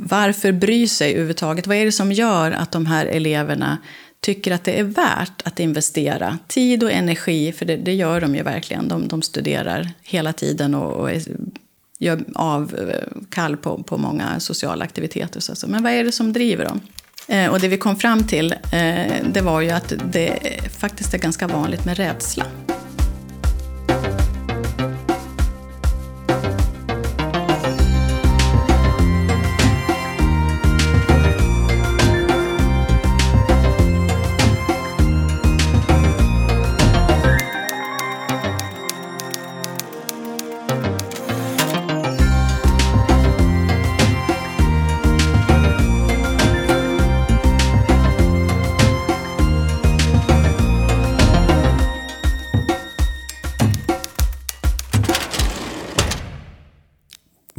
varför 0.00 0.52
bry 0.52 0.88
sig 0.88 1.10
överhuvudtaget? 1.10 1.66
Vad 1.66 1.76
är 1.76 1.84
det 1.84 1.92
som 1.92 2.12
gör 2.12 2.50
att 2.50 2.72
de 2.72 2.86
här 2.86 3.06
eleverna 3.06 3.78
tycker 4.20 4.52
att 4.52 4.64
det 4.64 4.78
är 4.78 4.84
värt 4.84 5.42
att 5.44 5.60
investera 5.60 6.38
tid 6.46 6.82
och 6.82 6.92
energi, 6.92 7.52
för 7.52 7.66
det, 7.66 7.76
det 7.76 7.94
gör 7.94 8.20
de 8.20 8.34
ju 8.34 8.42
verkligen. 8.42 8.88
De, 8.88 9.08
de 9.08 9.22
studerar 9.22 9.90
hela 10.02 10.32
tiden 10.32 10.74
och, 10.74 10.92
och 10.92 11.10
är, 11.10 11.22
gör 11.98 12.24
avkall 12.34 13.52
eh, 13.52 13.58
på, 13.58 13.82
på 13.82 13.98
många 13.98 14.40
sociala 14.40 14.84
aktiviteter. 14.84 15.40
Så, 15.40 15.68
men 15.68 15.82
vad 15.82 15.92
är 15.92 16.04
det 16.04 16.12
som 16.12 16.32
driver 16.32 16.64
dem? 16.64 16.80
Eh, 17.28 17.50
och 17.50 17.60
det 17.60 17.68
vi 17.68 17.78
kom 17.78 17.96
fram 17.96 18.26
till, 18.26 18.52
eh, 18.52 19.26
det 19.32 19.40
var 19.42 19.60
ju 19.60 19.70
att 19.70 19.92
det 20.12 20.38
faktiskt 20.78 21.14
är 21.14 21.18
ganska 21.18 21.46
vanligt 21.46 21.84
med 21.84 21.96
rädsla. 21.96 22.44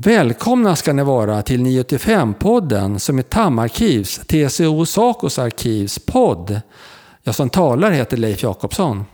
Välkomna 0.04 0.76
ska 0.76 0.94
ni 0.94 1.04
vara 1.04 1.42
till 1.42 1.60
985-podden 1.60 2.98
som 2.98 3.18
är 3.18 3.24
TAM-arkivs, 3.24 4.20
TCO 4.28 4.86
Sacos 4.86 5.40
arkivs 5.40 6.00
podd. 6.00 6.62
Jag 7.24 7.36
som 7.36 7.50
talar 7.50 7.92
heter 7.92 8.18
Leif 8.18 8.44
Jakobsson. 8.44 9.06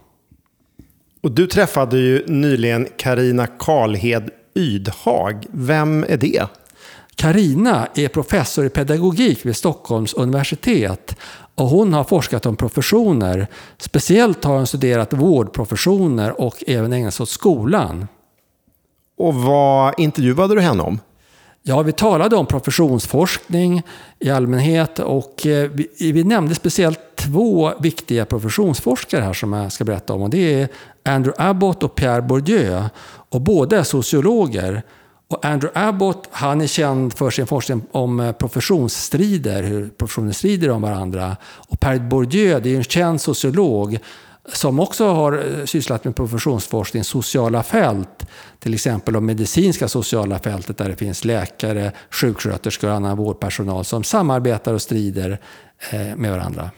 Och 1.24 1.32
du 1.32 1.48
träffade 1.48 1.98
ju 1.98 2.26
nyligen 2.28 2.88
Karina 2.98 3.48
Karlhed 3.48 4.30
Ydhag. 4.56 5.46
Vem 5.52 6.04
är 6.04 6.18
det? 6.18 6.48
Karina 7.16 7.88
är 7.96 8.08
professor 8.08 8.66
i 8.66 8.70
pedagogik 8.70 9.46
vid 9.46 9.56
Stockholms 9.56 10.14
universitet 10.14 11.16
och 11.56 11.68
hon 11.68 11.94
har 11.94 12.04
forskat 12.04 12.46
om 12.46 12.56
professioner. 12.56 13.48
Speciellt 13.78 14.44
har 14.44 14.56
hon 14.56 14.68
studerat 14.68 15.14
vårdprofessioner 15.14 16.42
och 16.42 16.64
även 16.68 16.94
ägnat 16.94 17.14
sig 17.14 17.24
åt 17.24 17.30
skolan. 17.30 18.08
Och 19.18 19.36
vad 19.36 19.94
intervjuade 20.00 20.56
du 20.56 20.62
henne 20.62 20.84
om? 20.84 21.00
Ja, 21.68 21.82
vi 21.82 21.92
talade 21.92 22.36
om 22.36 22.46
professionsforskning 22.46 23.84
i 24.20 24.30
allmänhet 24.30 25.00
och 25.00 25.46
eh, 25.46 25.70
vi, 25.74 26.12
vi, 26.12 26.24
nämnde 26.24 26.56
speciellt 26.56 27.00
två 27.16 27.72
viktiga 27.80 28.26
professionsforskare 28.26 29.22
här 29.22 29.34
som 29.34 29.54
jag 29.54 29.72
ska 29.72 29.84
berätta 29.84 30.14
om. 30.14 30.22
Och 30.22 30.30
det 30.30 30.62
är 30.62 30.68
Andrew 31.06 31.50
Abbott 31.50 31.84
och 31.84 31.96
Pierre 31.96 32.22
Bourdieu. 32.22 32.84
Och 33.30 33.42
båda 33.42 33.80
är 33.80 33.84
sociologer. 33.84 34.84
Och 35.28 35.46
Andrew 35.46 35.88
Abbott 35.88 36.28
han 36.32 36.62
är 36.62 36.68
känd 36.68 37.14
för 37.14 37.30
sin 37.30 37.48
forskning 37.48 37.82
om 37.92 38.20
eh, 38.20 38.32
professionsstrider, 38.32 39.64
hur 39.64 39.90
professioner 39.90 40.32
strider 40.32 40.70
om 40.70 40.82
varandra. 40.82 41.38
Och 41.68 41.80
Pierre 41.80 42.00
Bourdieu 42.00 42.60
det 42.60 42.74
är 42.74 42.78
en 42.78 42.84
känd 42.84 43.22
sociolog 43.22 44.00
som 44.54 44.80
också 44.80 45.08
har 45.08 45.60
eh, 45.60 45.66
sysslat 45.66 46.04
med 46.04 46.16
professionsforskning, 46.16 47.04
sociala 47.04 47.64
fält, 47.64 48.26
till 48.60 48.74
exempel 48.74 49.14
de 49.14 49.26
medicinska 49.26 49.88
sociala 49.88 50.40
fältet 50.40 50.78
där 50.78 50.90
det 50.90 50.96
finns 50.96 51.26
läkare, 51.26 51.92
sjuksköterskor 52.10 52.90
och 52.90 52.96
annan 52.96 53.18
vårdpersonal 53.18 53.86
som 53.86 54.04
samarbetar 54.04 54.74
och 54.74 54.82
strider 54.82 55.42
eh, 55.92 56.16
med 56.16 56.32
varandra. 56.32 56.70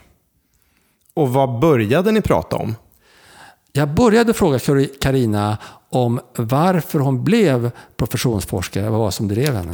Och 1.14 1.30
vad 1.30 1.60
började 1.60 2.12
ni 2.12 2.22
prata 2.22 2.56
om? 2.56 2.76
Jag 3.72 3.90
började 3.90 4.34
fråga 4.34 4.60
Karina 5.02 5.58
om 5.90 6.20
varför 6.36 7.00
hon 7.00 7.24
blev 7.24 7.72
professionsforskare, 7.98 8.90
vad 8.90 9.00
var 9.00 9.12
som 9.12 9.28
drev 9.28 9.56
henne. 9.56 9.74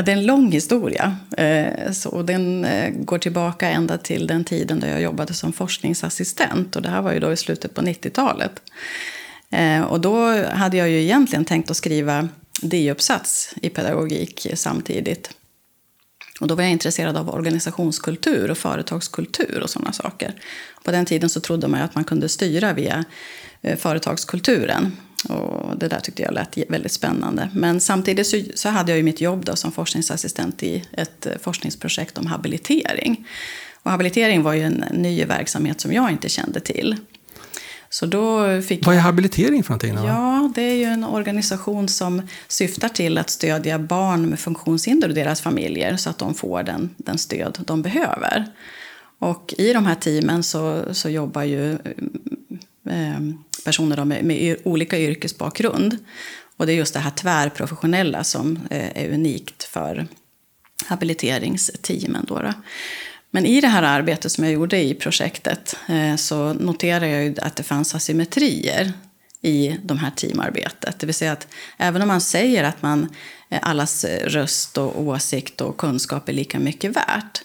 Ja, 0.00 0.04
det 0.04 0.12
är 0.12 0.16
en 0.16 0.26
lång 0.26 0.52
historia. 0.52 1.16
Eh, 1.36 1.92
så 1.92 2.22
den 2.22 2.64
eh, 2.64 2.90
går 2.90 3.18
tillbaka 3.18 3.68
ända 3.70 3.98
till 3.98 4.26
den 4.26 4.44
tiden 4.44 4.80
då 4.80 4.86
jag 4.86 5.02
jobbade 5.02 5.34
som 5.34 5.52
forskningsassistent. 5.52 6.76
Och 6.76 6.82
det 6.82 6.88
här 6.88 7.02
var 7.02 7.12
ju 7.12 7.20
då 7.20 7.32
i 7.32 7.36
slutet 7.36 7.74
på 7.74 7.80
90-talet. 7.80 8.62
Eh, 9.50 9.82
och 9.82 10.00
då 10.00 10.44
hade 10.46 10.76
jag 10.76 10.88
ju 10.88 11.02
egentligen 11.02 11.44
tänkt 11.44 11.70
att 11.70 11.76
skriva 11.76 12.28
D-uppsats 12.62 13.54
i 13.62 13.70
pedagogik 13.70 14.46
samtidigt. 14.54 15.30
Och 16.40 16.48
då 16.48 16.54
var 16.54 16.62
jag 16.62 16.72
intresserad 16.72 17.16
av 17.16 17.30
organisationskultur 17.30 18.50
och 18.50 18.58
företagskultur 18.58 19.60
och 19.62 19.70
sådana 19.70 19.92
saker. 19.92 20.34
På 20.84 20.90
den 20.90 21.06
tiden 21.06 21.30
så 21.30 21.40
trodde 21.40 21.68
man 21.68 21.80
ju 21.80 21.84
att 21.84 21.94
man 21.94 22.04
kunde 22.04 22.28
styra 22.28 22.72
via 22.72 23.04
eh, 23.62 23.78
företagskulturen. 23.78 24.96
Och 25.28 25.78
det 25.78 25.88
där 25.88 26.00
tyckte 26.00 26.22
jag 26.22 26.34
lät 26.34 26.58
väldigt 26.68 26.92
spännande. 26.92 27.50
Men 27.54 27.80
samtidigt 27.80 28.26
så, 28.26 28.42
så 28.54 28.68
hade 28.68 28.92
jag 28.92 28.96
ju 28.96 29.02
mitt 29.02 29.20
jobb 29.20 29.44
då 29.44 29.56
som 29.56 29.72
forskningsassistent 29.72 30.62
i 30.62 30.84
ett 30.92 31.26
eh, 31.26 31.32
forskningsprojekt 31.42 32.18
om 32.18 32.26
habilitering. 32.26 33.26
Och 33.82 33.90
habilitering 33.90 34.42
var 34.42 34.52
ju 34.52 34.62
en 34.62 34.84
ny 34.92 35.24
verksamhet 35.24 35.80
som 35.80 35.92
jag 35.92 36.10
inte 36.10 36.28
kände 36.28 36.60
till. 36.60 36.96
Så 37.92 38.06
då 38.06 38.62
fick 38.62 38.86
Vad 38.86 38.96
är 38.96 39.00
habilitering 39.00 39.62
för 39.62 39.70
någonting? 39.70 39.96
Då? 39.96 40.04
Ja, 40.06 40.52
det 40.54 40.62
är 40.62 40.74
ju 40.74 40.84
en 40.84 41.04
organisation 41.04 41.88
som 41.88 42.22
syftar 42.48 42.88
till 42.88 43.18
att 43.18 43.30
stödja 43.30 43.78
barn 43.78 44.28
med 44.28 44.40
funktionshinder 44.40 45.08
och 45.08 45.14
deras 45.14 45.40
familjer 45.40 45.96
så 45.96 46.10
att 46.10 46.18
de 46.18 46.34
får 46.34 46.62
den, 46.62 46.90
den 46.96 47.18
stöd 47.18 47.58
de 47.66 47.82
behöver. 47.82 48.46
Och 49.18 49.54
i 49.58 49.72
de 49.72 49.86
här 49.86 49.94
teamen 49.94 50.42
så, 50.42 50.82
så 50.92 51.08
jobbar 51.08 51.42
ju 51.42 51.78
Ehm, 52.90 53.38
personer 53.64 54.04
med, 54.04 54.24
med, 54.24 54.56
olika 54.64 54.98
yrkesbakgrund. 54.98 55.96
Och 56.56 56.66
det 56.66 56.72
är 56.72 56.76
just 56.76 56.94
det 56.94 57.00
här 57.00 57.10
tvärprofessionella 57.10 58.24
som 58.24 58.58
eh, 58.70 59.04
är 59.04 59.14
unikt 59.14 59.64
för 59.64 60.06
habiliteringsteamen. 60.86 62.24
Då, 62.28 62.38
då. 62.38 62.52
Men 63.30 63.46
i 63.46 63.60
det 63.60 63.68
här 63.68 63.82
arbetet 63.82 64.32
som 64.32 64.44
jag 64.44 64.52
gjorde 64.52 64.82
i 64.82 64.94
projektet 64.94 65.76
eh, 65.88 66.16
så 66.16 66.52
noterade 66.52 67.08
jag 67.08 67.40
att 67.40 67.56
det 67.56 67.62
fanns 67.62 67.94
asymmetrier 67.94 68.92
i 69.42 69.76
de 69.82 69.98
här 69.98 70.10
teamarbetet. 70.10 70.98
Det 70.98 71.06
vill 71.06 71.14
säga 71.14 71.32
att 71.32 71.48
även 71.78 72.02
om 72.02 72.08
man 72.08 72.20
säger 72.20 72.64
att 72.64 72.82
man 72.82 73.08
eh, 73.48 73.58
allas 73.62 74.04
röst 74.24 74.78
och 74.78 75.00
åsikt 75.00 75.60
och 75.60 75.76
kunskap 75.76 76.28
är 76.28 76.32
lika 76.32 76.58
mycket 76.58 76.96
värt 76.96 77.42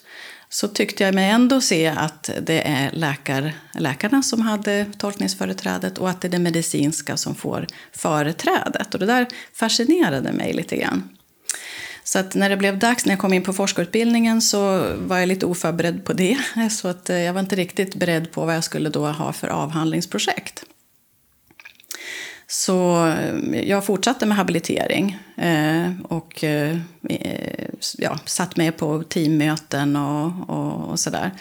så 0.55 0.67
tyckte 0.67 1.03
jag 1.03 1.15
mig 1.15 1.29
ändå 1.29 1.61
se 1.61 1.87
att 1.87 2.29
det 2.41 2.67
är 2.67 2.91
läkar, 2.91 3.53
läkarna 3.73 4.23
som 4.23 4.41
hade 4.41 4.85
tolkningsföreträdet 4.97 5.97
och 5.97 6.09
att 6.09 6.21
det 6.21 6.27
är 6.27 6.29
det 6.29 6.39
medicinska 6.39 7.17
som 7.17 7.35
får 7.35 7.67
företrädet. 7.91 8.93
Och 8.93 8.99
det 8.99 9.05
där 9.05 9.27
fascinerade 9.53 10.31
mig 10.31 10.53
lite 10.53 10.77
grann. 10.77 11.09
Så 12.03 12.19
att 12.19 12.35
när 12.35 12.49
det 12.49 12.57
blev 12.57 12.79
dags, 12.79 13.05
när 13.05 13.13
jag 13.13 13.19
kom 13.19 13.33
in 13.33 13.43
på 13.43 13.53
forskarutbildningen 13.53 14.41
så 14.41 14.93
var 14.97 15.17
jag 15.17 15.27
lite 15.27 15.45
oförberedd 15.45 16.05
på 16.05 16.13
det. 16.13 16.37
Så 16.71 16.87
att 16.87 17.09
eh, 17.09 17.19
jag 17.19 17.33
var 17.33 17.39
inte 17.39 17.55
riktigt 17.55 17.95
beredd 17.95 18.31
på 18.31 18.45
vad 18.45 18.55
jag 18.55 18.63
skulle 18.63 18.89
då 18.89 19.07
ha 19.07 19.33
för 19.33 19.47
avhandlingsprojekt. 19.47 20.63
Så 22.47 23.07
eh, 23.07 23.59
jag 23.69 23.85
fortsatte 23.85 24.25
med 24.25 24.37
habilitering 24.37 25.17
eh, 25.37 25.91
och 26.03 26.43
eh, 26.43 26.77
ja, 27.97 28.19
satt 28.25 28.57
med 28.57 28.77
på 28.77 29.03
teammöten 29.03 29.95
och, 29.95 30.49
och, 30.49 30.89
och 30.89 30.99
sådär. 30.99 31.31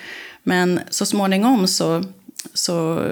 Men 0.42 0.80
så 0.90 1.06
småningom 1.06 1.66
så, 1.66 2.04
så, 2.54 3.02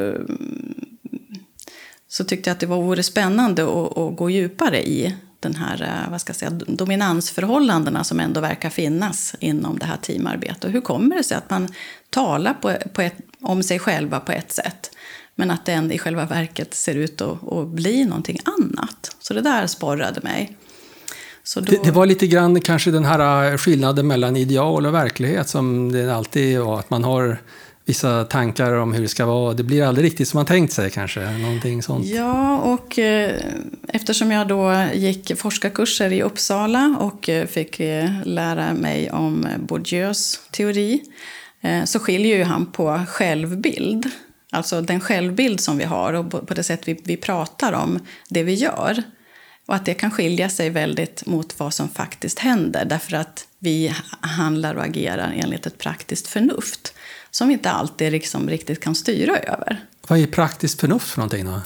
så 2.08 2.24
tyckte 2.24 2.50
jag 2.50 2.54
att 2.54 2.60
det 2.60 2.66
vore 2.66 3.02
spännande 3.02 3.62
att, 3.62 3.98
att 3.98 4.16
gå 4.16 4.30
djupare 4.30 4.82
i 4.82 5.14
den 5.42 5.54
här 5.54 5.82
eh, 5.82 6.10
vad 6.10 6.20
ska 6.20 6.30
jag 6.30 6.36
säga, 6.36 6.50
dominansförhållandena 6.50 8.04
som 8.04 8.20
ändå 8.20 8.40
verkar 8.40 8.70
finnas 8.70 9.34
inom 9.40 9.78
det 9.78 9.86
här 9.86 9.96
teamarbetet. 9.96 10.64
Och 10.64 10.70
hur 10.70 10.80
kommer 10.80 11.16
det 11.16 11.24
sig 11.24 11.36
att 11.36 11.50
man 11.50 11.68
talar 12.10 12.54
på, 12.54 12.74
på 12.92 13.02
ett, 13.02 13.16
om 13.40 13.62
sig 13.62 13.78
själva 13.78 14.20
på 14.20 14.32
ett 14.32 14.52
sätt 14.52 14.90
men 15.34 15.50
att 15.50 15.66
den 15.66 15.92
i 15.92 15.98
själva 15.98 16.26
verket 16.26 16.74
ser 16.74 16.94
ut 16.94 17.20
att, 17.20 17.52
att 17.52 17.68
bli 17.68 18.04
någonting 18.04 18.38
annat. 18.44 19.16
Så 19.20 19.34
det 19.34 19.40
där 19.40 19.66
sporrade 19.66 20.20
mig. 20.20 20.56
Då... 21.54 21.60
Det, 21.60 21.84
det, 21.84 21.90
var 21.90 22.06
lite 22.06 22.26
grann 22.26 22.60
kanske 22.60 22.90
den 22.90 23.04
här 23.04 23.52
äh, 23.52 23.56
skillnaden 23.56 24.06
mellan 24.06 24.36
ideal 24.36 24.86
och 24.86 24.94
verklighet 24.94 25.48
som 25.48 25.92
det 25.92 26.14
alltid 26.14 26.60
var. 26.60 26.78
Att 26.78 26.90
man 26.90 27.04
har 27.04 27.38
vissa 27.84 28.24
tankar 28.24 28.72
om 28.72 28.92
hur 28.92 29.02
det 29.02 29.08
ska 29.08 29.26
vara. 29.26 29.54
Det 29.54 29.62
blir 29.62 29.82
aldrig 29.84 30.06
riktigt 30.06 30.28
som 30.28 30.38
man 30.38 30.46
tänkt 30.46 30.72
sig 30.72 30.90
kanske. 30.90 31.30
Någonting 31.30 31.82
sånt. 31.82 32.06
Ja, 32.06 32.58
och 32.58 32.98
eh, 32.98 33.40
eftersom 33.88 34.30
jag 34.30 34.48
då 34.48 34.84
gick 34.94 35.38
forskarkurser 35.38 36.12
i 36.12 36.22
Uppsala 36.22 36.96
och 37.00 37.28
eh, 37.28 37.46
fick 37.46 37.80
eh, 37.80 38.10
lära 38.24 38.74
mig 38.74 39.10
om 39.10 39.46
Bourdieus 39.58 40.40
teori 40.50 41.02
eh, 41.60 41.84
så 41.84 41.98
skiljer 41.98 42.36
ju 42.36 42.44
han 42.44 42.66
på 42.66 43.00
självbild 43.08 44.10
Alltså 44.54 44.80
den 44.80 45.00
självbild 45.00 45.60
som 45.60 45.78
vi 45.78 45.84
har 45.84 46.12
och 46.12 46.46
på 46.48 46.54
det 46.54 46.62
sätt 46.62 46.88
vi, 46.88 47.00
vi 47.04 47.16
pratar 47.16 47.72
om 47.72 47.98
det 48.28 48.42
vi 48.42 48.54
gör 48.54 49.02
Och 49.66 49.74
att 49.74 49.86
det 49.86 49.94
kan 49.94 50.10
skilja 50.10 50.48
sig 50.48 50.70
väldigt 50.70 51.26
mot 51.26 51.60
vad 51.60 51.74
som 51.74 51.88
faktiskt 51.88 52.38
händer 52.38 52.84
därför 52.84 53.16
att 53.16 53.46
vi 53.58 53.94
handlar 54.20 54.74
och 54.74 54.84
agerar 54.84 55.32
enligt 55.36 55.66
ett 55.66 55.78
praktiskt 55.78 56.28
förnuft 56.28 56.94
som 57.30 57.48
vi 57.48 57.54
inte 57.54 57.70
alltid 57.70 58.12
liksom 58.12 58.50
riktigt 58.50 58.80
kan 58.80 58.94
styra 58.94 59.36
över. 59.36 59.84
Vad 60.08 60.18
är 60.18 60.26
praktiskt 60.26 60.80
förnuft 60.80 61.08
för 61.08 61.18
någonting 61.18 61.44
då? 61.44 61.60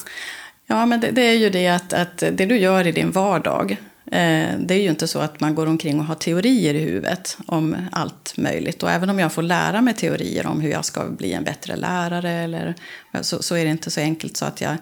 Ja, 0.67 0.87
men 0.87 1.01
det, 1.01 1.11
det 1.11 1.23
är 1.23 1.37
ju 1.37 1.51
det 1.51 1.69
att, 1.69 1.93
att 1.93 2.19
det 2.19 2.47
du 2.47 2.59
gör 2.59 2.87
i 2.87 2.93
din 2.93 3.11
vardag, 3.11 3.77
Eh, 4.07 4.59
det 4.59 4.75
är 4.75 4.83
ju 4.83 4.89
inte 4.89 5.09
så 5.09 5.19
att 5.19 5.41
man 5.41 5.55
går 5.55 5.67
omkring 5.67 6.01
och 6.01 6.07
har 6.07 6.15
teorier 6.15 6.75
i 6.75 6.81
huvudet 6.81 7.39
om 7.47 7.77
allt 7.93 8.35
möjligt. 8.37 8.83
Och 8.83 8.91
även 8.91 9.11
om 9.11 9.19
jag 9.19 9.33
får 9.33 9.43
lära 9.43 9.81
mig 9.81 9.95
teorier 9.95 10.47
om 10.47 10.61
hur 10.61 10.71
jag 10.71 10.85
ska 10.85 11.05
bli 11.05 11.33
en 11.33 11.45
bättre 11.45 11.77
lärare, 11.77 12.31
eller, 12.31 12.75
så, 13.21 13.43
så 13.43 13.55
är 13.55 13.65
det 13.65 13.71
inte 13.71 13.91
så 13.91 14.01
enkelt 14.01 14.37
så 14.37 14.45
att 14.45 14.61
jag 14.61 14.77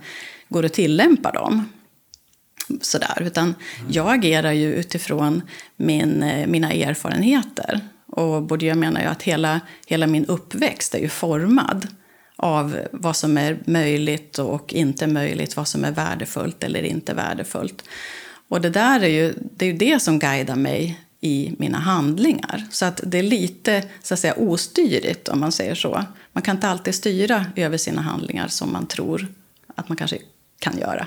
går 0.49 0.63
och 0.63 0.73
tillämpar 0.73 1.33
dem 1.33 1.69
sådär. 2.81 3.23
Utan 3.23 3.55
jag 3.89 4.15
agerar 4.15 4.53
ju 4.53 4.75
utifrån 4.75 5.43
min, 5.77 6.23
eh, 6.23 6.47
mina 6.47 6.73
erfarenheter. 6.73 7.81
Och 8.07 8.43
Bourdieu 8.43 8.75
menar 8.75 9.01
ju 9.01 9.07
att 9.07 9.23
hela, 9.23 9.61
hela 9.87 10.07
min 10.07 10.27
uppväxt 10.27 10.95
är 10.95 10.99
ju 10.99 11.09
formad 11.09 11.89
av 12.37 12.81
vad 12.93 13.17
som 13.17 13.39
är 13.39 13.59
möjligt 13.67 14.39
och 14.39 14.75
inte 14.75 15.07
möjligt, 15.07 15.57
vad 15.57 15.69
som 15.69 15.85
är 15.85 15.93
värdefullt 15.93 16.65
eller 16.65 16.83
inte 16.83 17.15
värdefullt. 17.15 17.85
Och 18.55 18.61
det 18.61 18.71
där 18.71 19.01
är 19.01 19.09
ju 19.09 19.35
det, 19.57 19.65
är 19.65 19.73
ju 19.73 19.77
det 19.79 20.03
som 20.03 20.19
guidar 20.19 20.57
mig 20.57 21.01
i 21.21 21.55
mina 21.59 21.79
handlingar. 21.79 22.65
Så 22.71 22.85
att 22.85 23.01
det 23.05 23.19
är 23.19 23.23
lite 23.23 23.85
så 24.03 24.15
att 24.15 24.21
säga, 24.21 24.35
ostyrigt 24.35 25.29
om 25.29 25.41
man 25.41 25.53
säger 25.53 25.75
så. 25.75 26.05
Man 26.33 26.43
kan 26.43 26.57
inte 26.57 26.69
alltid 26.69 26.95
styra 26.95 27.47
över 27.57 27.77
sina 27.77 28.03
handlingar 28.03 28.49
som 28.49 28.73
man 28.73 28.87
tror 28.87 29.29
att 29.75 29.89
man 29.89 29.97
kanske 29.97 30.19
kan 30.59 30.79
göra. 30.79 31.07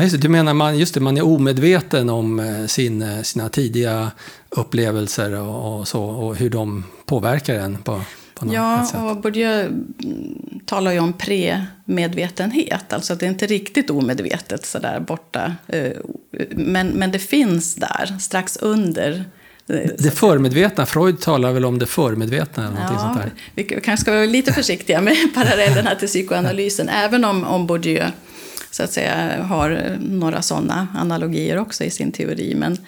Just 0.00 0.12
det, 0.12 0.18
du 0.18 0.28
menar 0.28 0.54
man, 0.54 0.78
just 0.78 0.94
det, 0.94 1.00
man 1.00 1.16
är 1.16 1.22
omedveten 1.22 2.10
om 2.10 2.40
eh, 2.40 2.66
sin, 2.66 3.02
eh, 3.02 3.22
sina 3.22 3.48
tidiga 3.48 4.10
upplevelser 4.48 5.40
och, 5.40 5.78
och, 5.78 5.88
så, 5.88 6.02
och 6.02 6.36
hur 6.36 6.50
de 6.50 6.84
påverkar 7.06 7.54
en 7.54 7.78
på, 7.78 8.02
ja, 8.40 9.10
och 9.10 9.20
Bourdieu 9.20 9.60
mm, 9.60 10.60
talar 10.66 10.92
ju 10.92 10.98
om 10.98 11.12
premedvetenhet. 11.12 12.92
Alltså 12.92 13.14
det 13.14 13.26
är 13.26 13.30
inte 13.30 13.46
riktigt 13.46 13.90
omedvetet 13.90 14.66
sådär 14.66 15.00
borta. 15.00 15.56
Eh, 15.66 15.92
men, 16.50 16.88
men 16.88 17.12
det 17.12 17.18
finns 17.18 17.74
där, 17.74 18.18
strax 18.20 18.56
under 18.56 19.24
det 19.98 20.10
förmedvetna, 20.14 20.86
Freud 20.86 21.20
talar 21.20 21.52
väl 21.52 21.64
om 21.64 21.78
det 21.78 21.86
förmedvetna? 21.86 22.68
Eller 22.68 22.80
ja, 22.80 22.98
sånt 22.98 23.16
där. 23.16 23.30
Vi 23.54 23.64
kanske 23.64 23.96
ska 23.96 24.12
vara 24.12 24.24
lite 24.24 24.52
försiktiga 24.52 25.00
med 25.00 25.16
parallellerna 25.34 25.94
till 25.94 26.08
psykoanalysen, 26.08 26.88
även 26.88 27.24
om, 27.24 27.44
om 27.44 27.66
Bourdieu 27.66 28.04
så 28.70 28.82
att 28.82 28.92
säga, 28.92 29.42
har 29.42 29.96
några 30.00 30.42
sådana 30.42 30.88
analogier 30.94 31.58
också 31.58 31.84
i 31.84 31.90
sin 31.90 32.12
teori. 32.12 32.54
Men, 32.54 32.78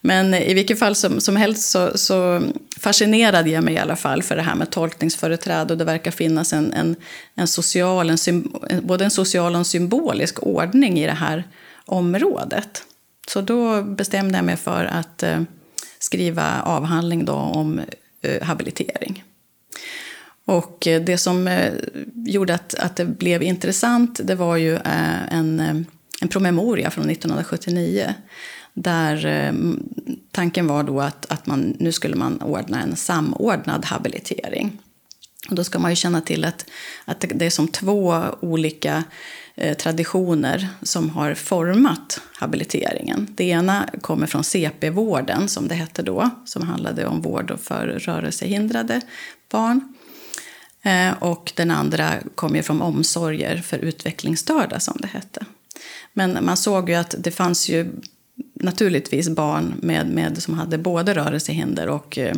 men 0.00 0.34
i 0.34 0.54
vilket 0.54 0.78
fall 0.78 0.94
som, 0.94 1.20
som 1.20 1.36
helst 1.36 1.70
så, 1.70 1.98
så 1.98 2.42
fascinerade 2.78 3.50
jag 3.50 3.64
mig 3.64 3.74
i 3.74 3.78
alla 3.78 3.96
fall 3.96 4.22
för 4.22 4.36
det 4.36 4.42
här 4.42 4.54
med 4.54 4.70
tolkningsföreträde. 4.70 5.72
Och 5.72 5.78
det 5.78 5.84
verkar 5.84 6.10
finnas 6.10 6.52
en, 6.52 6.72
en, 6.72 6.96
en 7.34 7.48
social, 7.48 8.10
en, 8.10 8.18
både 8.82 9.04
en 9.04 9.10
social 9.10 9.52
och 9.52 9.58
en 9.58 9.64
symbolisk 9.64 10.42
ordning 10.42 10.98
i 10.98 11.06
det 11.06 11.12
här 11.12 11.44
området. 11.86 12.84
Så 13.28 13.40
då 13.40 13.82
bestämde 13.82 14.38
jag 14.38 14.44
mig 14.44 14.56
för 14.56 14.84
att 14.84 15.22
eh, 15.22 15.40
skriva 15.98 16.62
avhandling 16.62 17.24
då 17.24 17.32
om 17.32 17.80
eh, 18.22 18.42
habilitering. 18.42 19.24
Och 20.44 20.86
eh, 20.86 21.02
det 21.02 21.18
som 21.18 21.48
eh, 21.48 21.72
gjorde 22.14 22.54
att, 22.54 22.74
att 22.74 22.96
det 22.96 23.04
blev 23.04 23.42
intressant 23.42 24.20
det 24.24 24.34
var 24.34 24.56
ju 24.56 24.74
eh, 24.74 25.34
en, 25.34 25.60
eh, 25.60 25.76
en 26.22 26.28
promemoria 26.28 26.90
från 26.90 27.10
1979 27.10 28.14
där 28.74 29.26
eh, 29.26 29.52
tanken 30.30 30.66
var 30.66 30.82
då 30.82 31.00
att, 31.00 31.32
att 31.32 31.46
man, 31.46 31.76
nu 31.78 31.92
skulle 31.92 32.16
man 32.16 32.42
ordna 32.42 32.82
en 32.82 32.96
samordnad 32.96 33.84
habilitering. 33.84 34.78
Och 35.48 35.54
då 35.54 35.64
ska 35.64 35.78
man 35.78 35.90
ju 35.90 35.96
känna 35.96 36.20
till 36.20 36.44
att, 36.44 36.66
att 37.04 37.24
det 37.34 37.46
är 37.46 37.50
som 37.50 37.68
två 37.68 38.24
olika 38.40 39.04
eh, 39.54 39.76
traditioner 39.76 40.68
som 40.82 41.10
har 41.10 41.34
format 41.34 42.20
habiliteringen. 42.32 43.26
Det 43.30 43.44
ena 43.44 43.88
kommer 44.00 44.26
från 44.26 44.44
CP-vården, 44.44 45.48
som 45.48 45.68
det 45.68 45.74
hette 45.74 46.02
då, 46.02 46.30
som 46.44 46.62
handlade 46.62 47.06
om 47.06 47.20
vård 47.20 47.58
för 47.62 47.86
rörelsehindrade 47.86 49.00
barn. 49.50 49.94
Eh, 50.82 51.22
och 51.22 51.52
den 51.56 51.70
andra 51.70 52.14
kom 52.34 52.56
ju 52.56 52.62
från 52.62 52.82
omsorger 52.82 53.56
för 53.56 53.78
utvecklingsstörda 53.78 54.80
som 54.80 54.96
det 55.00 55.08
hette. 55.08 55.44
Men 56.12 56.44
man 56.44 56.56
såg 56.56 56.90
ju 56.90 56.94
att 56.94 57.14
det 57.18 57.30
fanns 57.30 57.68
ju 57.68 57.92
naturligtvis 58.54 59.28
barn 59.28 59.74
med, 59.82 60.08
med, 60.08 60.42
som 60.42 60.54
hade 60.54 60.78
både 60.78 61.14
rörelsehinder 61.14 61.88
och 61.88 62.18
eh, 62.18 62.36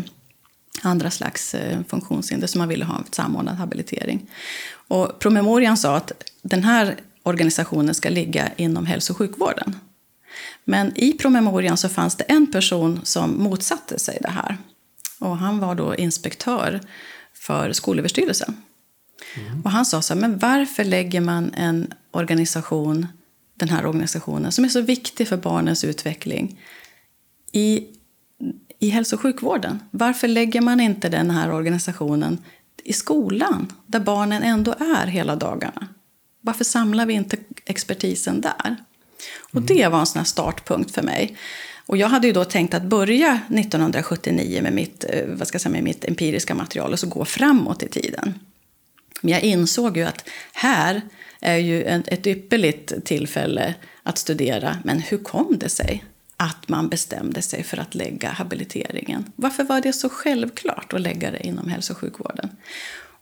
andra 0.82 1.10
slags 1.10 1.54
eh, 1.54 1.78
funktionshinder 1.88 2.46
som 2.46 2.58
man 2.58 2.68
ville 2.68 2.84
ha 2.84 2.98
en 2.98 3.04
samordnad 3.10 3.56
habilitering. 3.56 4.30
Och 4.88 5.18
promemorian 5.18 5.76
sa 5.76 5.96
att 5.96 6.12
den 6.42 6.64
här 6.64 6.96
organisationen 7.22 7.94
ska 7.94 8.08
ligga 8.08 8.50
inom 8.56 8.86
hälso 8.86 9.12
och 9.12 9.16
sjukvården. 9.16 9.76
Men 10.64 10.92
i 10.96 11.12
promemorian 11.12 11.76
så 11.76 11.88
fanns 11.88 12.16
det 12.16 12.24
en 12.24 12.52
person 12.52 13.00
som 13.02 13.42
motsatte 13.42 13.98
sig 13.98 14.18
det 14.20 14.30
här. 14.30 14.56
Och 15.18 15.38
han 15.38 15.58
var 15.58 15.74
då 15.74 15.96
inspektör 15.96 16.80
för 17.34 17.72
Skolöverstyrelsen. 17.72 18.56
Mm. 19.34 19.62
Och 19.62 19.70
han 19.70 19.86
sa 19.86 20.02
så 20.02 20.14
här, 20.14 20.20
men 20.20 20.38
varför 20.38 20.84
lägger 20.84 21.20
man 21.20 21.54
en 21.54 21.92
organisation, 22.10 23.06
den 23.62 23.76
här 23.76 23.86
organisationen, 23.86 24.52
som 24.52 24.64
är 24.64 24.68
så 24.68 24.80
viktig 24.80 25.28
för 25.28 25.36
barnens 25.36 25.84
utveckling, 25.84 26.60
i, 27.52 27.86
i 28.78 28.88
hälso 28.88 29.16
och 29.16 29.22
sjukvården? 29.22 29.80
Varför 29.90 30.28
lägger 30.28 30.60
man 30.60 30.80
inte 30.80 31.08
den 31.08 31.30
här 31.30 31.52
organisationen 31.52 32.38
i 32.84 32.92
skolan, 32.92 33.72
där 33.86 34.00
barnen 34.00 34.42
ändå 34.42 34.72
är 34.72 35.06
hela 35.06 35.36
dagarna? 35.36 35.88
Varför 36.40 36.64
samlar 36.64 37.06
vi 37.06 37.14
inte 37.14 37.36
expertisen 37.64 38.40
där? 38.40 38.66
Mm. 38.66 38.76
Och 39.52 39.62
det 39.62 39.88
var 39.88 40.00
en 40.00 40.06
sån 40.06 40.24
startpunkt 40.24 40.90
för 40.90 41.02
mig. 41.02 41.36
Och 41.86 41.96
jag 41.96 42.08
hade 42.08 42.26
ju 42.26 42.32
då 42.32 42.44
tänkt 42.44 42.74
att 42.74 42.82
börja 42.82 43.40
1979 43.48 44.62
med 44.62 44.72
mitt, 44.72 45.04
eh, 45.08 45.26
vad 45.26 45.48
ska 45.48 45.54
jag 45.54 45.62
säga, 45.62 45.72
med 45.72 45.84
mitt 45.84 46.04
empiriska 46.04 46.54
material 46.54 46.92
och 46.92 46.98
så 46.98 47.06
gå 47.06 47.24
framåt 47.24 47.82
i 47.82 47.88
tiden. 47.88 48.34
Men 49.20 49.32
jag 49.32 49.42
insåg 49.42 49.96
ju 49.96 50.02
att 50.02 50.28
här 50.52 51.02
är 51.42 51.56
ju 51.56 51.82
ett 51.82 52.26
ypperligt 52.26 53.04
tillfälle 53.04 53.74
att 54.02 54.18
studera, 54.18 54.78
men 54.84 54.98
hur 55.00 55.18
kom 55.18 55.58
det 55.58 55.68
sig 55.68 56.04
att 56.36 56.68
man 56.68 56.88
bestämde 56.88 57.42
sig 57.42 57.62
för 57.62 57.76
att 57.76 57.94
lägga 57.94 58.30
habiliteringen? 58.30 59.32
Varför 59.36 59.64
var 59.64 59.80
det 59.80 59.92
så 59.92 60.08
självklart 60.08 60.92
att 60.92 61.00
lägga 61.00 61.30
det 61.30 61.46
inom 61.46 61.68
hälso 61.68 61.92
och 61.92 61.98
sjukvården? 61.98 62.50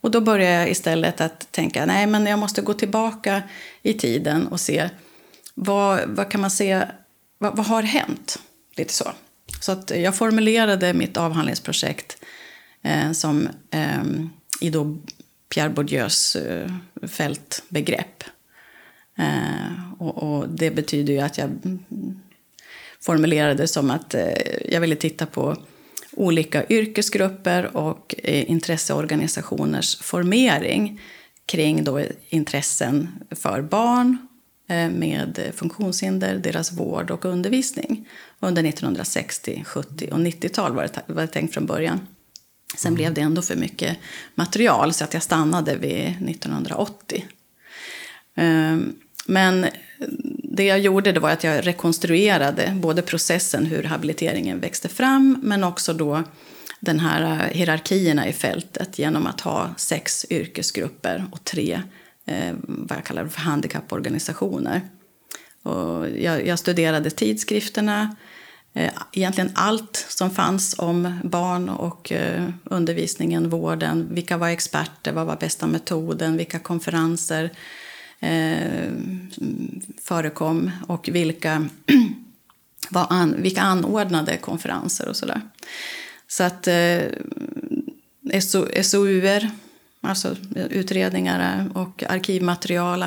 Och 0.01 0.11
då 0.11 0.21
började 0.21 0.59
jag 0.59 0.69
istället 0.69 1.21
att 1.21 1.51
tänka, 1.51 1.85
nej 1.85 2.07
men 2.07 2.25
jag 2.25 2.39
måste 2.39 2.61
gå 2.61 2.73
tillbaka 2.73 3.43
i 3.83 3.93
tiden 3.93 4.47
och 4.47 4.59
se 4.59 4.89
vad, 5.53 6.09
vad 6.09 6.31
kan 6.31 6.41
man 6.41 6.51
se, 6.51 6.83
vad, 7.37 7.57
vad 7.57 7.65
har 7.65 7.83
hänt? 7.83 8.39
Lite 8.75 8.93
så. 8.93 9.11
Så 9.61 9.71
att 9.71 9.89
jag 9.89 10.15
formulerade 10.15 10.93
mitt 10.93 11.17
avhandlingsprojekt 11.17 12.17
eh, 12.81 13.11
som 13.11 13.49
eh, 13.71 14.03
i 14.61 14.69
då 14.69 14.97
Pierre 15.51 15.69
Bourdieus 15.69 16.35
eh, 16.35 16.71
fältbegrepp. 17.07 18.23
Eh, 19.17 20.01
och, 20.01 20.17
och, 20.17 20.49
det 20.49 20.71
betyder 20.71 21.13
ju 21.13 21.19
att 21.19 21.37
jag 21.37 21.49
mm, 21.49 21.79
formulerade 22.99 23.53
det 23.53 23.67
som 23.67 23.91
att 23.91 24.13
eh, 24.13 24.31
jag 24.65 24.81
ville 24.81 24.95
titta 24.95 25.25
på 25.25 25.57
olika 26.13 26.65
yrkesgrupper 26.67 27.77
och 27.77 28.15
intresseorganisationers 28.23 30.01
formering 30.01 31.01
kring 31.45 31.83
då 31.83 32.01
intressen 32.29 33.09
för 33.31 33.61
barn 33.61 34.17
med 34.91 35.51
funktionshinder, 35.55 36.37
deras 36.37 36.71
vård 36.71 37.11
och 37.11 37.25
undervisning 37.25 38.07
under 38.39 38.63
1960, 38.63 39.63
70 39.65 40.09
och 40.11 40.19
90-tal 40.19 40.75
var 40.75 40.83
det, 40.83 41.13
var 41.13 41.21
det 41.21 41.27
tänkt 41.27 41.53
från 41.53 41.65
början. 41.65 41.99
Sen 42.75 42.89
mm. 42.89 42.95
blev 42.95 43.13
det 43.13 43.21
ändå 43.21 43.41
för 43.41 43.55
mycket 43.55 43.97
material 44.35 44.93
så 44.93 45.03
att 45.03 45.13
jag 45.13 45.23
stannade 45.23 45.75
vid 45.75 46.29
1980. 46.29 47.25
Ehm, 48.35 48.93
men 49.25 49.65
det 50.43 50.63
jag 50.63 50.79
gjorde 50.79 51.11
det 51.11 51.19
var 51.19 51.29
att 51.29 51.43
jag 51.43 51.67
rekonstruerade 51.67 52.73
både 52.75 53.01
processen 53.01 53.65
hur 53.65 53.83
habiliteringen 53.83 54.59
växte 54.59 54.89
fram 54.89 55.39
men 55.43 55.63
också 55.63 55.93
då 55.93 56.23
den 56.79 56.99
här 56.99 57.49
hierarkierna 57.51 58.27
i 58.27 58.33
fältet 58.33 58.99
genom 58.99 59.27
att 59.27 59.41
ha 59.41 59.69
sex 59.77 60.25
yrkesgrupper 60.29 61.25
och 61.31 61.43
tre 61.43 61.81
eh, 62.25 62.53
vad 62.61 62.97
jag 62.97 63.05
kallar 63.05 63.27
för 63.27 63.41
handikapporganisationer. 63.41 64.81
Och 65.63 66.09
jag, 66.09 66.47
jag 66.47 66.59
studerade 66.59 67.09
tidskrifterna, 67.09 68.15
Eh, 68.73 68.91
egentligen 69.11 69.51
allt 69.55 70.05
som 70.09 70.31
fanns 70.31 70.75
om 70.79 71.19
barn 71.23 71.69
och 71.69 72.11
eh, 72.11 72.49
undervisningen, 72.63 73.49
vården. 73.49 74.07
Vilka 74.11 74.37
var 74.37 74.49
experter, 74.49 75.11
vad 75.11 75.25
var 75.25 75.35
bästa 75.35 75.67
metoden, 75.67 76.37
vilka 76.37 76.59
konferenser 76.59 77.49
eh, 78.19 78.91
förekom 80.01 80.71
och 80.87 81.09
vilka, 81.11 81.67
var 82.89 83.07
an, 83.09 83.35
vilka 83.37 83.61
anordnade 83.61 84.37
konferenser 84.37 85.07
och 85.07 85.15
sådär. 85.15 85.41
Så 86.27 86.43
att 86.43 86.67
eh, 86.67 87.01
SOUer, 88.81 89.51
alltså 90.01 90.35
utredningar 90.53 91.69
och 91.73 92.03
arkivmaterial 92.09 93.03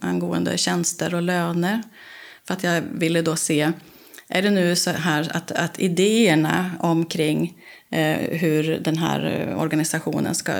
angående 0.00 0.58
tjänster 0.58 1.14
och 1.14 1.22
löner. 1.22 1.82
För 2.46 2.54
att 2.54 2.62
jag 2.62 2.82
ville 2.92 3.22
då 3.22 3.36
se, 3.36 3.72
är 4.34 4.42
det 4.42 4.50
nu 4.50 4.76
så 4.76 4.90
här 4.90 5.36
att, 5.36 5.50
att 5.50 5.78
idéerna 5.78 6.70
omkring 6.80 7.58
eh, 7.90 8.38
hur 8.38 8.78
den 8.78 8.98
här 8.98 9.54
organisationen 9.58 10.34
ska 10.34 10.52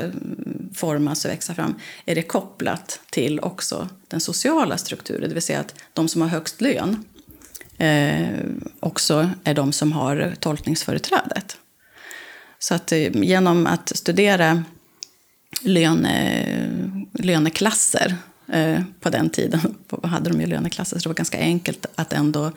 formas 0.74 1.24
och 1.24 1.30
växa 1.30 1.54
fram, 1.54 1.74
är 2.06 2.14
det 2.14 2.22
kopplat 2.22 3.00
till 3.10 3.40
också 3.40 3.88
den 4.08 4.20
sociala 4.20 4.78
strukturen, 4.78 5.28
det 5.28 5.34
vill 5.34 5.42
säga 5.42 5.60
att 5.60 5.74
de 5.92 6.08
som 6.08 6.22
har 6.22 6.28
högst 6.28 6.60
lön 6.60 7.04
eh, 7.78 8.28
också 8.80 9.30
är 9.44 9.54
de 9.54 9.72
som 9.72 9.92
har 9.92 10.34
tolkningsföreträdet. 10.40 11.56
Så 12.58 12.74
att 12.74 12.92
eh, 12.92 13.16
genom 13.16 13.66
att 13.66 13.96
studera 13.96 14.64
löne, 15.60 16.46
löneklasser 17.12 18.16
eh, 18.52 18.80
på 19.00 19.10
den 19.10 19.30
tiden, 19.30 19.60
hade 20.02 20.30
de 20.30 20.40
ju 20.40 20.46
löneklasser, 20.46 20.98
så 20.98 21.02
det 21.02 21.08
var 21.08 21.14
ganska 21.14 21.38
enkelt 21.38 21.86
att 21.94 22.12
ändå 22.12 22.52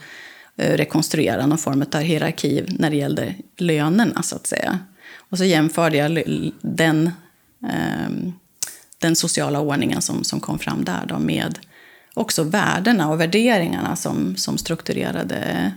Eh, 0.58 0.78
rekonstruera 0.78 1.46
någon 1.46 1.58
form 1.58 1.86
av 1.94 2.02
hierarki 2.02 2.64
när 2.68 2.90
det 2.90 2.96
gällde 2.96 3.36
lönerna, 3.58 4.24
så 4.24 4.36
att 4.36 4.48
säga. 4.48 4.80
Och 5.30 5.38
så 5.38 5.44
jämförde 5.44 5.98
jag 5.98 6.24
den, 6.62 7.12
ehm, 7.70 8.34
den 9.00 9.16
sociala 9.16 9.60
ordningen 9.60 10.02
som, 10.02 10.24
som 10.24 10.40
kom 10.40 10.60
fram 10.60 10.84
där 10.84 11.06
då 11.08 11.20
med 11.20 11.60
också 12.14 12.44
värdena 12.44 13.10
och 13.10 13.22
värderingarna 13.22 13.96
som, 13.96 14.36
som 14.36 14.58
strukturerade 14.58 15.72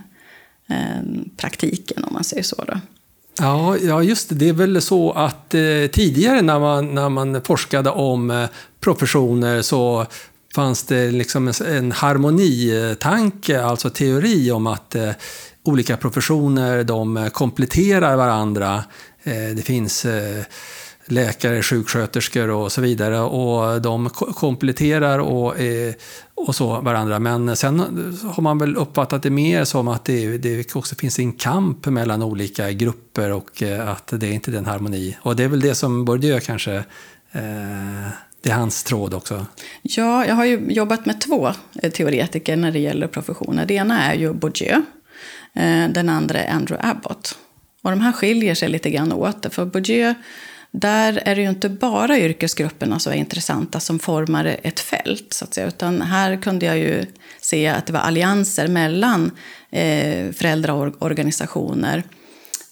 ehm, 0.67 1.29
praktiken, 1.37 2.03
om 2.03 2.13
man 2.13 2.23
säger 2.23 2.43
så. 2.43 2.63
Då. 2.67 2.79
Ja, 3.39 3.77
ja, 3.77 4.03
just 4.03 4.29
det. 4.29 4.35
Det 4.35 4.49
är 4.49 4.53
väl 4.53 4.81
så 4.81 5.11
att 5.11 5.53
eh, 5.53 5.87
tidigare 5.91 6.41
när 6.41 6.59
man, 6.59 6.95
när 6.95 7.09
man 7.09 7.41
forskade 7.41 7.89
om 7.89 8.31
eh, 8.31 8.45
professioner 8.79 9.61
så 9.61 10.05
fanns 10.55 10.83
det 10.83 11.11
liksom 11.11 11.47
en, 11.47 11.53
en 11.67 11.91
harmonitanke, 11.91 13.63
alltså 13.63 13.89
teori 13.89 14.51
om 14.51 14.67
att 14.67 14.95
eh, 14.95 15.11
olika 15.63 15.97
professioner 15.97 16.83
de 16.83 17.17
eh, 17.17 17.27
kompletterar 17.27 18.15
varandra. 18.15 18.83
Eh, 19.23 19.55
det 19.55 19.65
finns 19.65 20.05
eh, 20.05 20.43
läkare, 21.05 21.61
sjuksköterskor 21.61 22.49
och 22.49 22.71
så 22.71 22.81
vidare. 22.81 23.19
Och 23.19 23.81
de 23.81 24.09
kompletterar 24.09 25.19
och, 25.19 25.59
eh, 25.59 25.93
och 26.35 26.55
så 26.55 26.81
varandra. 26.81 27.19
Men 27.19 27.55
sen 27.55 27.79
har 28.23 28.43
man 28.43 28.57
väl 28.57 28.75
uppfattat 28.75 29.23
det 29.23 29.29
mer 29.29 29.63
som 29.63 29.87
att 29.87 30.05
det, 30.05 30.37
det 30.37 30.75
också 30.75 30.95
finns 30.95 31.19
en 31.19 31.33
kamp 31.33 31.85
mellan 31.85 32.23
olika 32.23 32.71
grupper 32.71 33.31
och 33.31 33.63
eh, 33.63 33.89
att 33.89 34.07
det 34.07 34.27
är 34.27 34.31
inte 34.31 34.51
den 34.51 34.65
harmoni. 34.65 35.17
Och 35.21 35.35
det 35.35 35.43
är 35.43 35.47
väl 35.47 35.61
det 35.61 35.75
som 35.75 36.05
Bourdieu 36.05 36.39
kanske 36.39 36.75
eh, 37.31 38.11
det 38.41 38.49
är 38.49 38.53
hans 38.53 38.83
tråd 38.83 39.13
också. 39.13 39.45
Ja, 39.81 40.25
jag 40.25 40.35
har 40.35 40.45
ju 40.45 40.65
jobbat 40.69 41.05
med 41.05 41.21
två 41.21 41.51
eh, 41.83 41.91
teoretiker 41.91 42.55
när 42.55 42.71
det 42.71 42.79
gäller 42.79 43.07
professioner. 43.07 43.65
Det 43.65 43.73
ena 43.73 44.01
är 44.03 44.15
ju 44.15 44.33
Bourdieu, 44.33 44.81
eh, 45.53 45.89
den 45.89 46.09
andra 46.09 46.39
är 46.39 46.53
Andrew 46.53 46.89
Abbott. 46.89 47.37
Och 47.81 47.89
de 47.89 48.01
här 48.01 48.11
skiljer 48.11 48.55
sig 48.55 48.69
lite 48.69 48.89
grann 48.89 49.11
åt. 49.11 49.45
För 49.53 49.65
Bourdieu 49.65 50.13
där 50.71 51.21
är 51.25 51.35
det 51.35 51.41
ju 51.41 51.49
inte 51.49 51.69
bara 51.69 52.17
yrkesgrupperna 52.17 52.99
som 52.99 53.13
är 53.13 53.17
intressanta 53.17 53.79
som 53.79 53.99
formar 53.99 54.57
ett 54.63 54.79
fält. 54.79 55.33
Så 55.33 55.45
att 55.45 55.53
säga, 55.53 55.67
utan 55.67 56.01
här 56.01 56.41
kunde 56.41 56.65
jag 56.65 56.77
ju 56.77 57.05
se 57.41 57.67
att 57.67 57.85
det 57.85 57.93
var 57.93 57.99
allianser 57.99 58.67
mellan 58.67 59.31
eh, 59.69 60.31
föräldraorganisationer 60.31 62.03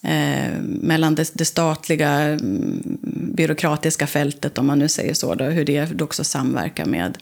eh, 0.02 0.60
mellan 0.62 1.14
det, 1.14 1.30
det, 1.34 1.44
statliga 1.44 2.10
mm, 2.10 2.98
byråkratiska 3.34 4.06
fältet, 4.06 4.58
om 4.58 4.66
man 4.66 4.78
nu 4.78 4.88
säger 4.88 5.14
så, 5.14 5.34
då, 5.34 5.44
hur 5.44 5.64
det 5.64 6.02
också 6.02 6.24
samverkar 6.24 6.86
med, 6.86 7.18